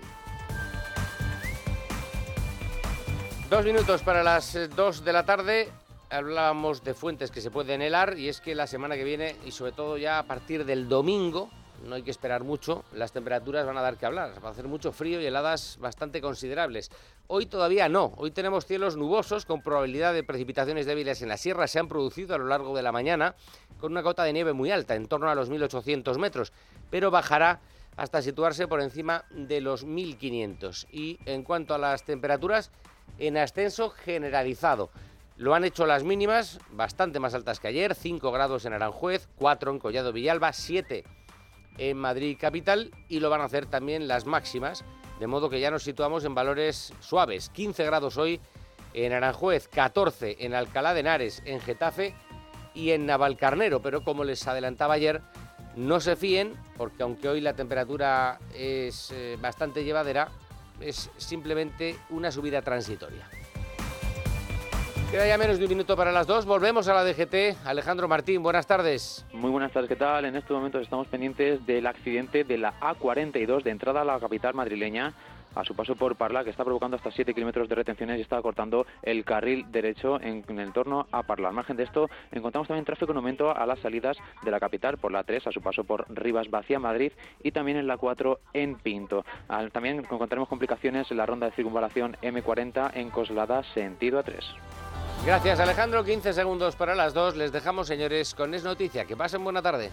Dos 3.53 3.67
minutos 3.67 4.01
para 4.01 4.23
las 4.23 4.55
eh, 4.55 4.67
dos 4.69 5.05
de 5.05 5.13
la 5.13 5.27
tarde. 5.27 5.69
Hablábamos 6.09 6.83
de 6.85 6.95
fuentes 6.95 7.31
que 7.31 7.43
se 7.43 7.51
pueden 7.51 7.83
helar 7.83 8.19
y 8.19 8.31
es 8.31 8.41
que 8.41 8.55
la 8.55 8.67
semana 8.67 8.97
que 8.97 9.05
viene 9.05 9.37
y 9.45 9.51
sobre 9.51 9.73
todo 9.73 9.99
ya 9.99 10.19
a 10.19 10.23
partir 10.23 10.65
del 10.65 10.89
domingo, 10.89 11.51
no 11.87 11.95
hay 11.95 12.03
que 12.03 12.11
esperar 12.11 12.45
mucho, 12.45 12.83
las 12.95 13.13
temperaturas 13.13 13.67
van 13.67 13.77
a 13.77 13.83
dar 13.83 13.99
que 13.99 14.07
hablar. 14.07 14.43
Va 14.43 14.49
a 14.49 14.53
hacer 14.53 14.69
mucho 14.69 14.91
frío 14.91 15.21
y 15.21 15.27
heladas 15.27 15.77
bastante 15.79 16.23
considerables. 16.23 16.91
Hoy 17.27 17.45
todavía 17.45 17.91
no. 17.91 18.15
Hoy 18.17 18.31
tenemos 18.31 18.65
cielos 18.65 18.97
nubosos 18.97 19.45
con 19.45 19.61
probabilidad 19.61 20.15
de 20.15 20.25
precipitaciones 20.25 20.87
débiles 20.87 21.21
en 21.21 21.29
la 21.29 21.37
sierra. 21.37 21.67
Se 21.67 21.79
han 21.79 21.89
producido 21.89 22.35
a 22.35 22.39
lo 22.39 22.47
largo 22.47 22.75
de 22.75 22.83
la 22.83 22.91
mañana 22.91 23.35
con 23.79 23.93
una 23.93 24.03
cota 24.03 24.25
de 24.25 24.33
nieve 24.33 24.55
muy 24.55 24.71
alta, 24.71 24.95
en 24.95 25.09
torno 25.09 25.29
a 25.29 25.35
los 25.35 25.51
1800 25.51 26.17
metros, 26.17 26.55
pero 26.89 27.11
bajará 27.11 27.61
hasta 27.99 28.23
situarse 28.23 28.67
por 28.67 28.81
encima 28.81 29.27
de 29.31 29.61
los 29.61 29.85
1500. 29.85 30.87
Y 30.91 31.19
en 31.27 31.43
cuanto 31.43 31.75
a 31.75 31.79
las 31.79 32.07
temperaturas, 32.07 32.71
en 33.19 33.37
ascenso 33.37 33.91
generalizado. 33.91 34.91
Lo 35.37 35.55
han 35.55 35.65
hecho 35.65 35.87
las 35.87 36.05
mínimas, 36.05 36.59
bastante 36.71 37.19
más 37.19 37.35
altas 37.35 37.59
que 37.59 37.69
ayer, 37.69 37.95
5 37.95 38.31
grados 38.33 38.65
en 38.65 38.75
Aranjuez, 38.75 39.29
4 39.37 39.71
en 39.71 39.79
Collado 39.79 40.13
Villalba, 40.13 40.53
7 40.53 41.05
en 41.79 41.97
Madrid 41.97 42.37
capital 42.39 42.91
y 43.09 43.21
lo 43.21 43.31
van 43.31 43.41
a 43.41 43.45
hacer 43.45 43.67
también 43.67 44.09
las 44.09 44.27
máximas, 44.27 44.85
de 45.19 45.27
modo 45.27 45.49
que 45.49 45.61
ya 45.61 45.71
nos 45.71 45.85
situamos 45.85 46.25
en 46.25 46.35
valores 46.35 46.93
suaves, 47.01 47.49
15 47.51 47.85
grados 47.85 48.19
hoy 48.19 48.41
en 48.95 49.13
Aranjuez, 49.13 49.69
14 49.69 50.37
en 50.41 50.55
Alcalá 50.55 50.95
de 50.95 51.01
Henares, 51.01 51.43
en 51.47 51.61
Getafe 51.61 52.15
y 52.75 52.91
en 52.91 53.07
Navalcarnero, 53.07 53.81
pero 53.81 54.05
como 54.05 54.25
les 54.25 54.47
adelantaba 54.47 54.95
ayer, 54.95 55.23
no 55.77 56.01
se 56.01 56.17
fíen, 56.17 56.55
porque 56.77 57.03
aunque 57.03 57.29
hoy 57.29 57.41
la 57.41 57.55
temperatura 57.55 58.39
es 58.55 59.11
eh, 59.13 59.39
bastante 59.41 59.85
llevadera, 59.85 60.29
es 60.83 61.11
simplemente 61.17 61.97
una 62.11 62.31
subida 62.31 62.63
transitoria. 62.63 63.29
Queda 65.13 65.27
ya 65.27 65.37
menos 65.37 65.59
de 65.59 65.65
un 65.65 65.69
minuto 65.69 65.95
para 65.95 66.11
las 66.11 66.27
dos. 66.27 66.47
Volvemos 66.47 66.89
a 66.89 66.95
la 66.95 67.05
DGT. 67.05 67.67
Alejandro 67.67 68.09
Martín, 68.09 68.43
buenas 68.43 68.67
tardes. 68.67 69.27
Muy 69.35 69.51
buenas 69.51 69.71
tardes, 69.71 69.91
¿qué 69.91 69.97
tal? 69.97 70.25
En 70.25 70.37
estos 70.37 70.57
momentos 70.57 70.81
estamos 70.81 71.07
pendientes 71.07 71.67
del 71.67 71.87
accidente 71.87 72.45
de 72.45 72.57
la 72.57 72.81
A42 72.81 73.63
de 73.63 73.71
entrada 73.71 74.01
a 74.01 74.05
la 74.05 74.19
capital 74.19 74.55
madrileña 74.55 75.13
a 75.55 75.65
su 75.65 75.75
paso 75.75 75.97
por 75.97 76.17
Parla, 76.17 76.45
que 76.45 76.51
está 76.51 76.65
provocando 76.65 76.97
hasta 76.97 77.11
7 77.11 77.35
kilómetros 77.35 77.69
de 77.69 77.75
retenciones 77.75 78.19
y 78.19 78.23
está 78.23 78.41
cortando 78.43 78.87
el 79.03 79.25
carril 79.25 79.67
derecho 79.71 80.21
en, 80.21 80.45
el 80.59 80.73
torno 80.73 81.07
a 81.13 81.23
Parla. 81.23 81.49
Al 81.49 81.55
margen 81.55 81.77
de 81.77 81.85
esto, 81.85 82.09
encontramos 82.31 82.69
también 82.69 82.85
tráfico 82.85 83.13
en 83.13 83.19
aumento 83.19 83.55
a 83.55 83.67
las 83.67 83.79
salidas 83.81 84.17
de 84.43 84.51
la 84.51 84.61
capital 84.61 84.99
por 84.99 85.13
la 85.13 85.25
3, 85.25 85.47
a 85.47 85.53
su 85.53 85.61
paso 85.61 85.85
por 85.85 86.07
Rivas 86.09 86.51
Vacía, 86.51 86.79
Madrid, 86.79 87.13
y 87.43 87.53
también 87.53 87.79
en 87.79 87.87
la 87.87 87.97
4 87.97 88.41
en 88.53 88.77
Pinto. 88.77 89.25
También 89.73 89.99
encontraremos 89.99 90.49
complicaciones 90.49 91.11
en 91.11 91.17
la 91.17 91.27
ronda 91.27 91.47
de 91.47 91.53
circunvalación 91.53 92.17
M40 92.23 92.93
en 92.95 93.11
Coslada, 93.11 93.63
sentido 93.75 94.23
A3. 94.23 94.43
Gracias 95.25 95.61
Alejandro, 95.61 96.05
15 96.05 96.33
segundos 96.33 96.75
para 96.75 96.97
las 96.97 97.15
dos. 97.15 97.37
Les 97.37 97.53
dejamos, 97.53 97.87
señores, 97.87 98.35
con 98.35 98.55
Es 98.55 98.65
Noticia. 98.65 99.05
Que 99.05 99.17
pasen 99.17 99.45
buena 99.45 99.63
tarde. 99.63 99.91